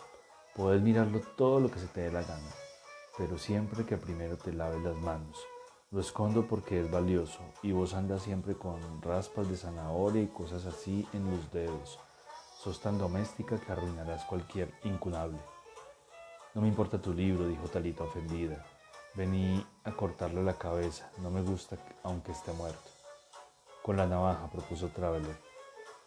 puedes 0.55 0.81
mirarlo 0.81 1.19
todo 1.37 1.59
lo 1.59 1.69
que 1.69 1.77
se 1.77 1.85
te 1.85 2.01
dé 2.01 2.11
la 2.11 2.23
gana, 2.23 2.49
pero 3.19 3.37
siempre 3.37 3.85
que 3.85 3.97
primero 3.97 4.35
te 4.35 4.51
laves 4.51 4.81
las 4.81 4.95
manos. 4.95 5.37
Lo 5.91 6.01
escondo 6.01 6.47
porque 6.47 6.81
es 6.81 6.89
valioso 6.89 7.41
y 7.61 7.71
vos 7.71 7.93
andas 7.93 8.23
siempre 8.23 8.55
con 8.55 8.99
raspas 9.03 9.47
de 9.47 9.57
zanahoria 9.57 10.23
y 10.23 10.27
cosas 10.27 10.65
así 10.65 11.07
en 11.13 11.29
los 11.29 11.51
dedos. 11.51 11.99
Sos 12.57 12.81
tan 12.81 12.97
doméstica 12.97 13.59
que 13.59 13.71
arruinarás 13.71 14.25
cualquier 14.25 14.73
incunable. 14.83 15.37
No 16.55 16.61
me 16.61 16.67
importa 16.67 16.99
tu 16.99 17.13
libro, 17.13 17.47
dijo 17.47 17.67
Talita 17.67 18.03
ofendida. 18.03 18.65
Vení 19.13 19.63
a 19.83 19.91
cortarle 19.91 20.41
la 20.41 20.55
cabeza, 20.55 21.11
no 21.19 21.29
me 21.29 21.43
gusta 21.43 21.77
aunque 22.01 22.31
esté 22.31 22.51
muerto. 22.53 22.89
Con 23.83 23.97
la 23.97 24.07
navaja, 24.07 24.49
propuso 24.49 24.87
Traveler. 24.89 25.37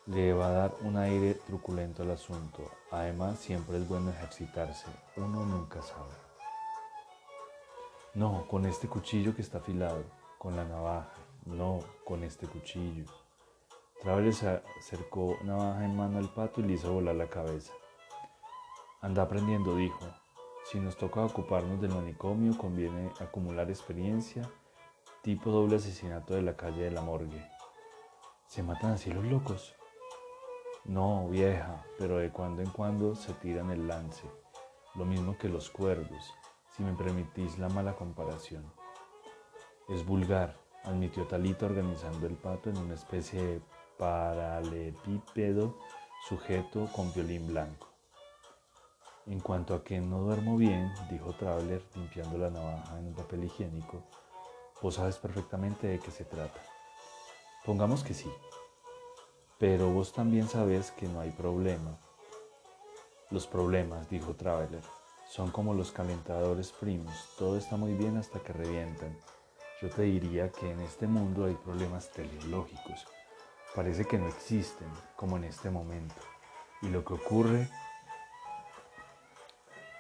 Le 0.07 0.33
va 0.33 0.49
a 0.49 0.53
dar 0.53 0.75
un 0.81 0.97
aire 0.97 1.35
truculento 1.35 2.03
al 2.03 2.11
asunto. 2.11 2.69
Además, 2.91 3.39
siempre 3.39 3.77
es 3.77 3.89
bueno 3.89 4.11
ejercitarse. 4.11 4.87
Uno 5.17 5.47
nunca 5.47 5.81
sabe. 5.81 6.11
No, 8.15 8.49
con 8.49 8.67
este 8.67 8.89
cuchillo 8.89 9.37
que 9.37 9.43
está 9.43 9.59
afilado. 9.59 10.03
Con 10.39 10.57
la 10.57 10.65
navaja. 10.65 11.15
No, 11.47 11.85
con 12.05 12.25
este 12.25 12.49
cuchillo. 12.49 13.05
Traveler 14.01 14.35
se 14.35 14.61
acercó 14.81 15.37
navaja 15.45 15.85
en 15.85 15.97
mano 15.97 16.19
al 16.19 16.29
pato 16.35 16.61
y 16.61 16.65
le 16.65 16.73
hizo 16.73 16.93
volar 16.93 17.15
la 17.15 17.29
cabeza. 17.29 17.73
Anda 19.01 19.23
aprendiendo, 19.23 19.77
dijo. 19.77 20.22
Si 20.65 20.79
nos 20.81 20.97
toca 20.97 21.25
ocuparnos 21.25 21.81
del 21.81 21.95
manicomio, 21.95 22.57
conviene 22.57 23.11
acumular 23.21 23.69
experiencia, 23.69 24.49
tipo 25.21 25.51
doble 25.51 25.77
asesinato 25.77 26.35
de 26.35 26.43
la 26.43 26.57
calle 26.57 26.85
de 26.85 26.91
la 26.91 27.03
morgue. 27.03 27.45
¿Se 28.47 28.63
matan 28.63 28.93
así 28.93 29.11
los 29.11 29.25
locos? 29.25 29.75
No, 30.85 31.29
vieja, 31.29 31.85
pero 31.99 32.19
de 32.19 32.31
cuando 32.31 32.63
en 32.63 32.71
cuando 32.71 33.15
se 33.15 33.33
tiran 33.35 33.71
el 33.71 33.87
lance, 33.87 34.25
lo 34.95 35.05
mismo 35.05 35.37
que 35.39 35.49
los 35.49 35.71
cuervos, 35.71 36.35
si 36.77 36.83
me 36.83 36.93
permitís 36.93 37.59
la 37.59 37.69
mala 37.69 37.95
comparación. 37.95 38.65
Es 39.89 40.05
vulgar, 40.05 40.57
admitió 40.85 41.27
Talita 41.27 41.67
organizando 41.67 42.27
el 42.27 42.35
pato 42.35 42.71
en 42.71 42.79
una 42.79 42.95
especie 42.95 43.43
de 43.43 43.61
paralepípedo 43.99 45.77
sujeto 46.29 46.89
con 46.93 47.13
violín 47.13 47.47
blanco. 47.49 47.92
En 49.27 49.39
cuanto 49.39 49.75
a 49.75 49.85
que 49.85 50.01
no 50.01 50.19
duermo 50.19 50.57
bien, 50.57 50.93
dijo 51.09 51.33
Traveler 51.35 51.81
limpiando 51.95 52.39
la 52.39 52.51
navaja 52.51 52.99
en 52.99 53.07
un 53.07 53.15
papel 53.15 53.45
higiénico, 53.45 54.03
vos 54.81 54.97
sabes 54.97 55.17
perfectamente 55.19 55.87
de 55.87 56.01
qué 56.01 56.11
se 56.11 56.25
trata. 56.25 56.61
Pongamos 57.65 58.03
que 58.03 58.15
sí, 58.15 58.29
pero 59.59 59.93
vos 59.93 60.13
también 60.13 60.49
sabes 60.49 60.91
que 60.91 61.07
no 61.07 61.21
hay 61.21 61.31
problema. 61.31 61.97
Los 63.31 63.47
problemas, 63.47 64.11
dijo 64.11 64.35
Traveler, 64.35 64.83
son 65.31 65.53
como 65.53 65.73
los 65.73 65.93
calentadores 65.93 66.73
primos, 66.73 67.15
todo 67.39 67.57
está 67.57 67.77
muy 67.77 67.95
bien 67.95 68.17
hasta 68.17 68.41
que 68.41 68.53
revientan. 68.53 69.17
Yo 69.81 69.89
te 69.89 70.03
diría 70.03 70.51
que 70.51 70.69
en 70.69 70.81
este 70.81 71.07
mundo 71.07 71.45
hay 71.45 71.55
problemas 71.55 72.11
teleológicos. 72.11 73.07
Parece 73.75 74.05
que 74.05 74.19
no 74.19 74.27
existen, 74.27 74.89
como 75.15 75.37
en 75.37 75.45
este 75.45 75.71
momento. 75.71 76.21
Y 76.83 76.89
lo 76.89 77.05
que 77.05 77.15
ocurre 77.15 77.69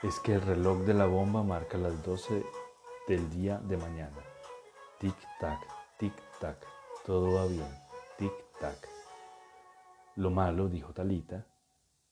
es 0.03 0.19
que 0.19 0.35
el 0.35 0.43
reloj 0.43 0.79
de 0.79 0.95
la 0.95 1.07
bomba 1.07 1.45
marca 1.45 1.79
las 1.79 2.03
12 2.03 2.45
del 3.07 3.31
día 3.31 3.59
de 3.59 3.77
mañana. 3.77 4.19
Tic-tac, 4.99 5.61
tic-tac, 5.97 6.57
todo 7.07 7.35
va 7.35 7.47
bien. 7.47 7.69
Tic-tac. 8.19 8.88
Lo 10.17 10.31
malo, 10.31 10.69
dijo 10.69 10.93
Talita, 10.93 11.47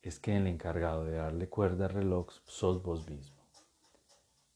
es 0.03 0.21
que 0.21 0.37
el 0.37 0.47
encargado 0.47 1.05
de 1.05 1.17
darle 1.17 1.49
cuerda 1.49 1.87
al 1.87 1.95
reloj 1.95 2.31
sos 2.45 2.81
vos 2.81 3.11
mismo. 3.11 3.43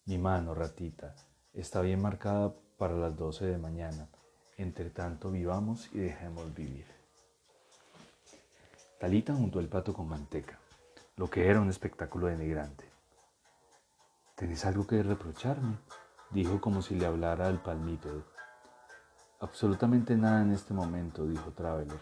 Mi 0.04 0.16
mano, 0.16 0.54
ratita, 0.54 1.16
está 1.52 1.80
bien 1.80 2.00
marcada 2.00 2.54
para 2.78 2.94
las 2.94 3.16
12 3.16 3.46
de 3.46 3.58
mañana. 3.58 4.08
Entre 4.58 4.90
tanto, 4.90 5.32
vivamos 5.32 5.92
y 5.92 5.98
dejemos 5.98 6.54
vivir. 6.54 6.86
Talita 9.00 9.34
juntó 9.34 9.58
el 9.58 9.68
pato 9.68 9.92
con 9.92 10.08
manteca, 10.08 10.60
lo 11.16 11.28
que 11.28 11.48
era 11.48 11.60
un 11.60 11.68
espectáculo 11.68 12.28
denigrante. 12.28 12.93
¿Tenés 14.34 14.64
algo 14.64 14.84
que 14.84 15.00
reprocharme? 15.00 15.78
dijo 16.30 16.60
como 16.60 16.82
si 16.82 16.96
le 16.96 17.06
hablara 17.06 17.46
al 17.46 17.62
palmípedo. 17.62 18.24
Absolutamente 19.38 20.16
nada 20.16 20.42
en 20.42 20.50
este 20.50 20.74
momento, 20.74 21.24
dijo 21.24 21.52
Traveler. 21.52 22.00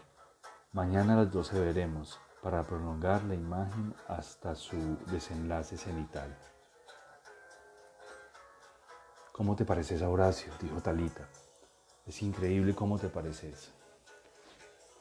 Mañana 0.71 1.13
a 1.13 1.17
las 1.17 1.31
doce 1.31 1.59
veremos, 1.59 2.19
para 2.41 2.63
prolongar 2.63 3.23
la 3.25 3.35
imagen 3.35 3.93
hasta 4.07 4.55
su 4.55 4.97
desenlace 5.11 5.77
cenital. 5.77 6.35
¿Cómo 9.31 9.55
te 9.55 9.63
pareces 9.63 10.01
a 10.01 10.09
Horacio? 10.09 10.51
dijo 10.59 10.81
Talita. 10.81 11.29
Es 12.07 12.23
increíble 12.23 12.73
cómo 12.73 12.97
te 12.97 13.09
pareces. 13.09 13.71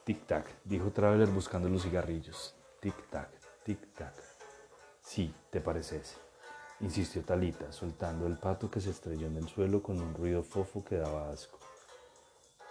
Tic-tac, 0.04 0.44
dijo 0.64 0.90
Traveler 0.90 1.28
buscando 1.28 1.70
los 1.70 1.82
cigarrillos. 1.82 2.54
Tic-tac, 2.82 3.30
tic-tac. 3.64 4.12
Sí, 5.00 5.34
te 5.50 5.62
pareces 5.62 6.18
insistió 6.82 7.22
Talita, 7.22 7.72
soltando 7.72 8.26
el 8.26 8.36
pato 8.36 8.70
que 8.70 8.80
se 8.80 8.90
estrelló 8.90 9.28
en 9.28 9.36
el 9.36 9.48
suelo 9.48 9.82
con 9.82 10.00
un 10.00 10.14
ruido 10.14 10.42
fofo 10.42 10.84
que 10.84 10.96
daba 10.96 11.30
asco. 11.30 11.58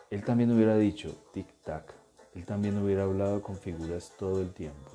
Él 0.09 0.23
también 0.23 0.51
hubiera 0.51 0.77
dicho 0.77 1.15
tic-tac, 1.33 1.85
él 2.35 2.45
también 2.45 2.77
hubiera 2.77 3.03
hablado 3.03 3.41
con 3.41 3.57
figuras 3.57 4.13
todo 4.17 4.41
el 4.41 4.53
tiempo. 4.53 4.91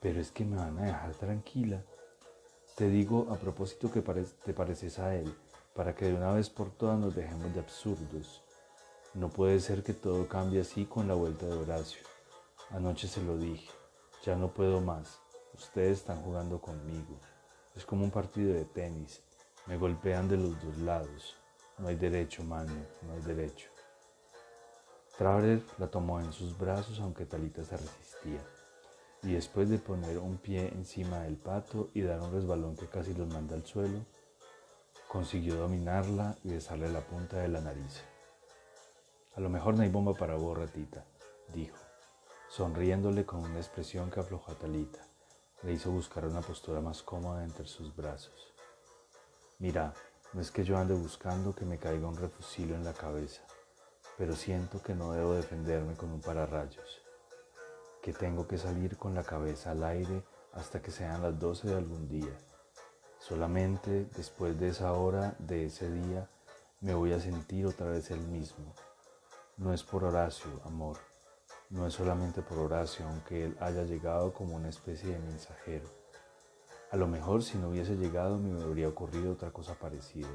Pero 0.00 0.20
es 0.20 0.30
que 0.30 0.44
me 0.44 0.56
van 0.56 0.78
a 0.78 0.86
dejar 0.86 1.14
tranquila. 1.14 1.82
Te 2.74 2.88
digo 2.88 3.28
a 3.30 3.36
propósito 3.36 3.90
que 3.90 4.00
te 4.00 4.52
pareces 4.52 4.98
a 4.98 5.14
él, 5.14 5.34
para 5.74 5.94
que 5.94 6.06
de 6.06 6.14
una 6.14 6.32
vez 6.32 6.50
por 6.50 6.70
todas 6.70 6.98
nos 6.98 7.14
dejemos 7.14 7.52
de 7.54 7.60
absurdos. 7.60 8.42
No 9.14 9.28
puede 9.28 9.60
ser 9.60 9.82
que 9.82 9.94
todo 9.94 10.28
cambie 10.28 10.60
así 10.60 10.84
con 10.84 11.08
la 11.08 11.14
vuelta 11.14 11.46
de 11.46 11.54
Horacio. 11.54 12.02
Anoche 12.70 13.08
se 13.08 13.22
lo 13.22 13.36
dije, 13.38 13.70
ya 14.24 14.36
no 14.36 14.48
puedo 14.48 14.80
más. 14.80 15.20
Ustedes 15.54 15.98
están 15.98 16.20
jugando 16.22 16.60
conmigo. 16.60 17.18
Es 17.76 17.84
como 17.84 18.04
un 18.04 18.10
partido 18.10 18.54
de 18.54 18.64
tenis. 18.64 19.20
Me 19.66 19.76
golpean 19.76 20.28
de 20.28 20.38
los 20.38 20.62
dos 20.64 20.78
lados. 20.78 21.36
No 21.76 21.88
hay 21.88 21.96
derecho, 21.96 22.42
mano, 22.42 22.72
no 23.02 23.12
hay 23.12 23.20
derecho. 23.20 23.68
Traveler 25.18 25.62
la 25.76 25.86
tomó 25.86 26.18
en 26.20 26.32
sus 26.32 26.56
brazos 26.56 26.98
aunque 27.00 27.26
Talita 27.26 27.62
se 27.64 27.76
resistía. 27.76 28.40
Y 29.22 29.34
después 29.34 29.68
de 29.68 29.78
poner 29.78 30.18
un 30.18 30.38
pie 30.38 30.68
encima 30.68 31.20
del 31.20 31.36
pato 31.36 31.90
y 31.92 32.00
dar 32.00 32.20
un 32.20 32.32
resbalón 32.32 32.76
que 32.76 32.86
casi 32.86 33.12
los 33.12 33.28
manda 33.28 33.54
al 33.54 33.66
suelo, 33.66 33.98
consiguió 35.08 35.56
dominarla 35.56 36.34
y 36.44 36.50
besarle 36.50 36.90
la 36.90 37.00
punta 37.00 37.38
de 37.38 37.48
la 37.48 37.60
nariz. 37.60 38.02
A 39.34 39.40
lo 39.40 39.50
mejor 39.50 39.74
no 39.74 39.82
hay 39.82 39.90
bomba 39.90 40.14
para 40.14 40.36
vos, 40.36 40.56
ratita, 40.56 41.04
dijo, 41.52 41.76
sonriéndole 42.48 43.26
con 43.26 43.40
una 43.40 43.58
expresión 43.58 44.10
que 44.10 44.20
aflojó 44.20 44.52
a 44.52 44.54
Talita 44.54 45.05
le 45.62 45.72
hizo 45.72 45.90
buscar 45.90 46.24
una 46.26 46.40
postura 46.40 46.80
más 46.80 47.02
cómoda 47.02 47.42
entre 47.44 47.66
sus 47.66 47.94
brazos. 47.94 48.54
Mira, 49.58 49.94
no 50.32 50.40
es 50.40 50.50
que 50.50 50.64
yo 50.64 50.76
ande 50.76 50.94
buscando 50.94 51.54
que 51.54 51.64
me 51.64 51.78
caiga 51.78 52.06
un 52.06 52.16
refusilio 52.16 52.74
en 52.74 52.84
la 52.84 52.92
cabeza, 52.92 53.42
pero 54.18 54.34
siento 54.34 54.82
que 54.82 54.94
no 54.94 55.12
debo 55.12 55.32
defenderme 55.32 55.94
con 55.94 56.12
un 56.12 56.20
pararrayos, 56.20 57.00
que 58.02 58.12
tengo 58.12 58.46
que 58.46 58.58
salir 58.58 58.98
con 58.98 59.14
la 59.14 59.24
cabeza 59.24 59.70
al 59.70 59.82
aire 59.84 60.22
hasta 60.52 60.82
que 60.82 60.90
sean 60.90 61.22
las 61.22 61.38
12 61.38 61.68
de 61.68 61.76
algún 61.76 62.08
día. 62.08 62.36
Solamente 63.18 64.06
después 64.16 64.58
de 64.60 64.68
esa 64.68 64.92
hora, 64.92 65.34
de 65.38 65.66
ese 65.66 65.90
día, 65.90 66.28
me 66.80 66.94
voy 66.94 67.12
a 67.12 67.20
sentir 67.20 67.66
otra 67.66 67.86
vez 67.86 68.10
el 68.10 68.20
mismo. 68.20 68.74
No 69.56 69.72
es 69.72 69.82
por 69.82 70.04
Horacio, 70.04 70.60
amor, 70.64 70.98
no 71.70 71.86
es 71.86 71.94
solamente 71.94 72.42
por 72.42 72.58
Horacio, 72.58 73.06
aunque 73.06 73.44
él 73.44 73.56
haya 73.60 73.82
llegado 73.82 74.32
como 74.32 74.56
una 74.56 74.68
especie 74.68 75.10
de 75.10 75.18
mensajero. 75.18 75.86
A 76.90 76.96
lo 76.96 77.08
mejor 77.08 77.42
si 77.42 77.58
no 77.58 77.70
hubiese 77.70 77.96
llegado 77.96 78.38
me 78.38 78.62
habría 78.62 78.88
ocurrido 78.88 79.32
otra 79.32 79.50
cosa 79.50 79.74
parecida. 79.74 80.28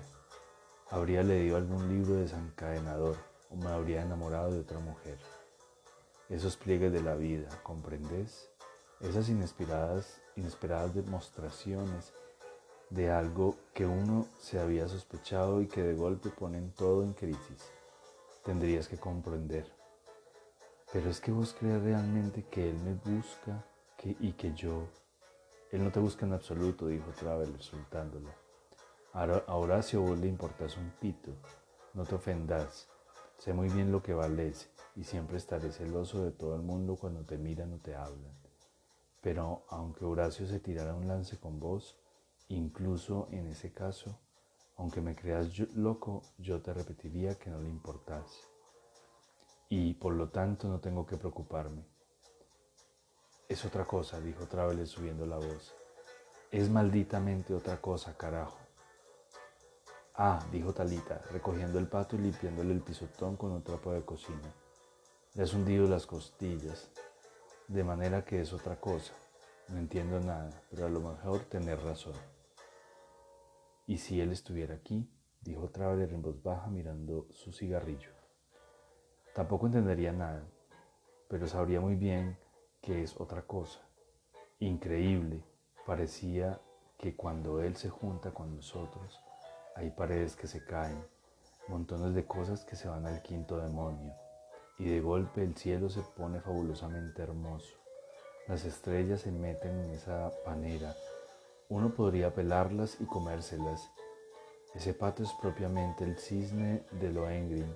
Habría 0.89 1.23
leído 1.23 1.55
algún 1.55 1.87
libro 1.87 2.15
desencadenador 2.15 3.15
o 3.49 3.55
me 3.55 3.69
habría 3.69 4.01
enamorado 4.01 4.51
de 4.51 4.59
otra 4.59 4.79
mujer. 4.79 5.17
Esos 6.29 6.57
pliegues 6.57 6.91
de 6.91 7.01
la 7.01 7.15
vida, 7.15 7.47
¿comprendes? 7.63 8.49
Esas 8.99 9.29
inesperadas, 9.29 10.21
inesperadas 10.35 10.93
demostraciones 10.93 12.13
de 12.89 13.09
algo 13.09 13.55
que 13.73 13.85
uno 13.85 14.27
se 14.39 14.59
había 14.59 14.87
sospechado 14.89 15.61
y 15.61 15.67
que 15.67 15.81
de 15.81 15.95
golpe 15.95 16.29
ponen 16.29 16.71
todo 16.71 17.03
en 17.03 17.13
crisis. 17.13 17.71
Tendrías 18.43 18.89
que 18.89 18.97
comprender. 18.97 19.80
Pero 20.91 21.09
es 21.09 21.21
que 21.21 21.31
vos 21.31 21.55
crees 21.57 21.81
realmente 21.81 22.43
que 22.43 22.69
Él 22.69 22.77
me 22.79 22.93
busca 22.93 23.65
y 24.03 24.33
que 24.33 24.53
yo... 24.53 24.87
Él 25.71 25.83
no 25.85 25.91
te 25.91 26.01
busca 26.01 26.25
en 26.25 26.33
absoluto, 26.33 26.87
dijo 26.87 27.11
Traveler, 27.11 27.61
soltándolo. 27.61 28.29
A 29.13 29.55
Horacio 29.55 30.01
vos 30.01 30.19
le 30.19 30.27
importas 30.27 30.75
un 30.75 30.91
pito. 30.99 31.31
No 31.93 32.03
te 32.03 32.15
ofendas. 32.15 32.89
Sé 33.37 33.53
muy 33.53 33.69
bien 33.69 33.91
lo 33.91 34.03
que 34.03 34.13
vales 34.13 34.69
y 34.95 35.05
siempre 35.05 35.37
estaré 35.37 35.71
celoso 35.71 36.25
de 36.25 36.31
todo 36.31 36.55
el 36.55 36.61
mundo 36.61 36.97
cuando 36.97 37.23
te 37.23 37.37
miran 37.37 37.71
o 37.73 37.77
te 37.77 37.95
hablan. 37.95 38.35
Pero 39.21 39.63
aunque 39.69 40.03
Horacio 40.03 40.45
se 40.45 40.59
tirara 40.59 40.93
un 40.93 41.07
lance 41.07 41.37
con 41.37 41.59
vos, 41.59 41.97
incluso 42.49 43.29
en 43.31 43.47
ese 43.47 43.71
caso, 43.71 44.19
aunque 44.75 44.99
me 44.99 45.15
creas 45.15 45.57
loco, 45.73 46.23
yo 46.37 46.61
te 46.61 46.73
repetiría 46.73 47.35
que 47.35 47.49
no 47.49 47.61
le 47.61 47.69
importas 47.69 48.50
y 49.71 49.93
por 49.93 50.13
lo 50.15 50.27
tanto 50.27 50.67
no 50.67 50.81
tengo 50.81 51.05
que 51.05 51.15
preocuparme. 51.15 51.85
Es 53.47 53.63
otra 53.63 53.85
cosa, 53.85 54.19
dijo 54.19 54.45
Traveler 54.45 54.85
subiendo 54.85 55.25
la 55.25 55.37
voz. 55.37 55.73
Es 56.51 56.69
malditamente 56.69 57.53
otra 57.53 57.79
cosa, 57.79 58.17
carajo. 58.17 58.59
Ah, 60.15 60.45
dijo 60.51 60.73
Talita, 60.73 61.21
recogiendo 61.31 61.79
el 61.79 61.87
pato 61.87 62.17
y 62.17 62.19
limpiándole 62.19 62.73
el 62.73 62.81
pisotón 62.81 63.37
con 63.37 63.53
un 63.53 63.63
trapo 63.63 63.93
de 63.93 64.03
cocina. 64.03 64.53
Le 65.35 65.43
has 65.43 65.53
hundido 65.53 65.87
las 65.87 66.05
costillas, 66.05 66.89
de 67.69 67.85
manera 67.85 68.25
que 68.25 68.41
es 68.41 68.51
otra 68.51 68.75
cosa. 68.75 69.13
No 69.69 69.77
entiendo 69.77 70.19
nada, 70.19 70.49
pero 70.69 70.87
a 70.87 70.89
lo 70.89 70.99
mejor 70.99 71.45
tener 71.45 71.81
razón. 71.81 72.15
¿Y 73.87 73.99
si 73.99 74.19
él 74.19 74.33
estuviera 74.33 74.75
aquí? 74.75 75.09
dijo 75.39 75.69
Traveler 75.69 76.11
en 76.11 76.21
voz 76.21 76.43
baja 76.43 76.67
mirando 76.67 77.29
su 77.31 77.53
cigarrillo. 77.53 78.20
Tampoco 79.33 79.67
entendería 79.67 80.11
nada, 80.11 80.43
pero 81.29 81.47
sabría 81.47 81.79
muy 81.79 81.95
bien 81.95 82.37
que 82.81 83.01
es 83.01 83.15
otra 83.19 83.43
cosa. 83.43 83.79
Increíble, 84.59 85.41
parecía 85.85 86.59
que 86.97 87.15
cuando 87.15 87.61
Él 87.61 87.77
se 87.77 87.89
junta 87.89 88.31
con 88.31 88.53
nosotros, 88.57 89.21
hay 89.75 89.89
paredes 89.91 90.35
que 90.35 90.47
se 90.47 90.65
caen, 90.65 91.01
montones 91.69 92.13
de 92.13 92.25
cosas 92.25 92.65
que 92.65 92.75
se 92.75 92.89
van 92.89 93.05
al 93.05 93.21
quinto 93.21 93.57
demonio, 93.57 94.13
y 94.77 94.89
de 94.89 94.99
golpe 94.99 95.43
el 95.43 95.55
cielo 95.55 95.89
se 95.89 96.01
pone 96.01 96.41
fabulosamente 96.41 97.21
hermoso. 97.21 97.77
Las 98.49 98.65
estrellas 98.65 99.21
se 99.21 99.31
meten 99.31 99.79
en 99.79 99.91
esa 99.91 100.29
panera. 100.43 100.93
Uno 101.69 101.93
podría 101.93 102.33
pelarlas 102.33 102.99
y 102.99 103.05
comérselas. 103.05 103.89
Ese 104.75 104.93
pato 104.93 105.23
es 105.23 105.31
propiamente 105.41 106.03
el 106.03 106.17
cisne 106.17 106.83
de 106.91 107.11
Lohengrin 107.11 107.73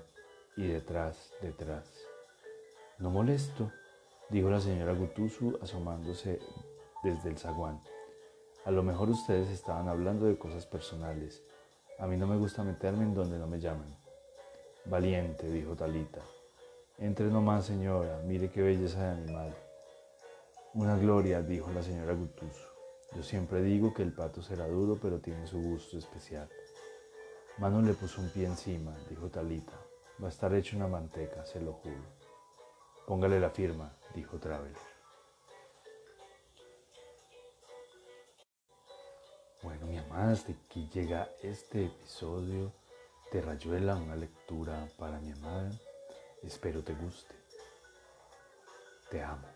y 0.56 0.68
detrás, 0.68 1.34
detrás. 1.42 1.90
No 2.98 3.10
molesto, 3.10 3.72
dijo 4.30 4.50
la 4.50 4.62
señora 4.62 4.94
Gutusu 4.94 5.58
asomándose 5.62 6.40
desde 7.04 7.30
el 7.30 7.38
zaguán. 7.38 7.82
A 8.66 8.72
lo 8.72 8.82
mejor 8.82 9.10
ustedes 9.10 9.50
estaban 9.50 9.88
hablando 9.90 10.26
de 10.26 10.38
cosas 10.38 10.66
personales. 10.66 11.44
A 12.00 12.08
mí 12.08 12.18
no 12.18 12.26
me 12.26 12.38
gusta 12.38 12.64
meterme 12.64 13.04
en 13.04 13.14
donde 13.14 13.38
no 13.38 13.48
me 13.48 13.60
llaman. 13.60 13.96
Valiente, 14.86 15.50
dijo 15.50 15.76
Talita. 15.76 16.22
Entre 16.98 17.28
nomás, 17.28 17.66
señora, 17.66 18.22
mire 18.26 18.50
qué 18.50 18.62
belleza 18.62 19.04
de 19.04 19.24
animal. 19.24 19.56
Una 20.74 20.98
gloria, 20.98 21.42
dijo 21.42 21.72
la 21.72 21.84
señora 21.84 22.14
Gutusu. 22.14 22.68
Yo 23.16 23.24
siempre 23.24 23.62
digo 23.62 23.94
que 23.94 24.04
el 24.04 24.14
pato 24.14 24.42
será 24.42 24.68
duro, 24.68 24.98
pero 25.02 25.20
tiene 25.20 25.46
su 25.48 25.62
gusto 25.62 25.98
especial. 25.98 26.50
Mano 27.58 27.82
le 27.82 27.94
puso 27.94 28.22
un 28.22 28.30
pie 28.30 28.46
encima, 28.46 28.96
dijo 29.10 29.30
Talita. 29.30 29.85
Va 30.22 30.28
a 30.28 30.30
estar 30.30 30.54
hecho 30.54 30.78
una 30.78 30.88
manteca, 30.88 31.46
se 31.46 31.60
lo 31.60 31.74
juro. 31.74 32.04
Póngale 33.06 33.40
la 33.40 33.50
firma, 33.50 33.92
dijo 34.14 34.40
Traveler. 34.40 34.78
Bueno, 39.62 39.88
mi 39.88 39.98
amada, 39.98 40.32
hasta 40.32 40.52
aquí 40.52 40.90
llega 40.94 41.30
este 41.42 41.86
episodio 41.86 42.72
de 43.32 43.42
Rayuela, 43.42 43.96
una 43.96 44.16
lectura 44.16 44.88
para 44.98 45.20
mi 45.20 45.32
amada. 45.32 45.72
Espero 46.44 46.84
te 46.84 46.94
guste. 46.94 47.36
Te 49.10 49.22
amo. 49.22 49.55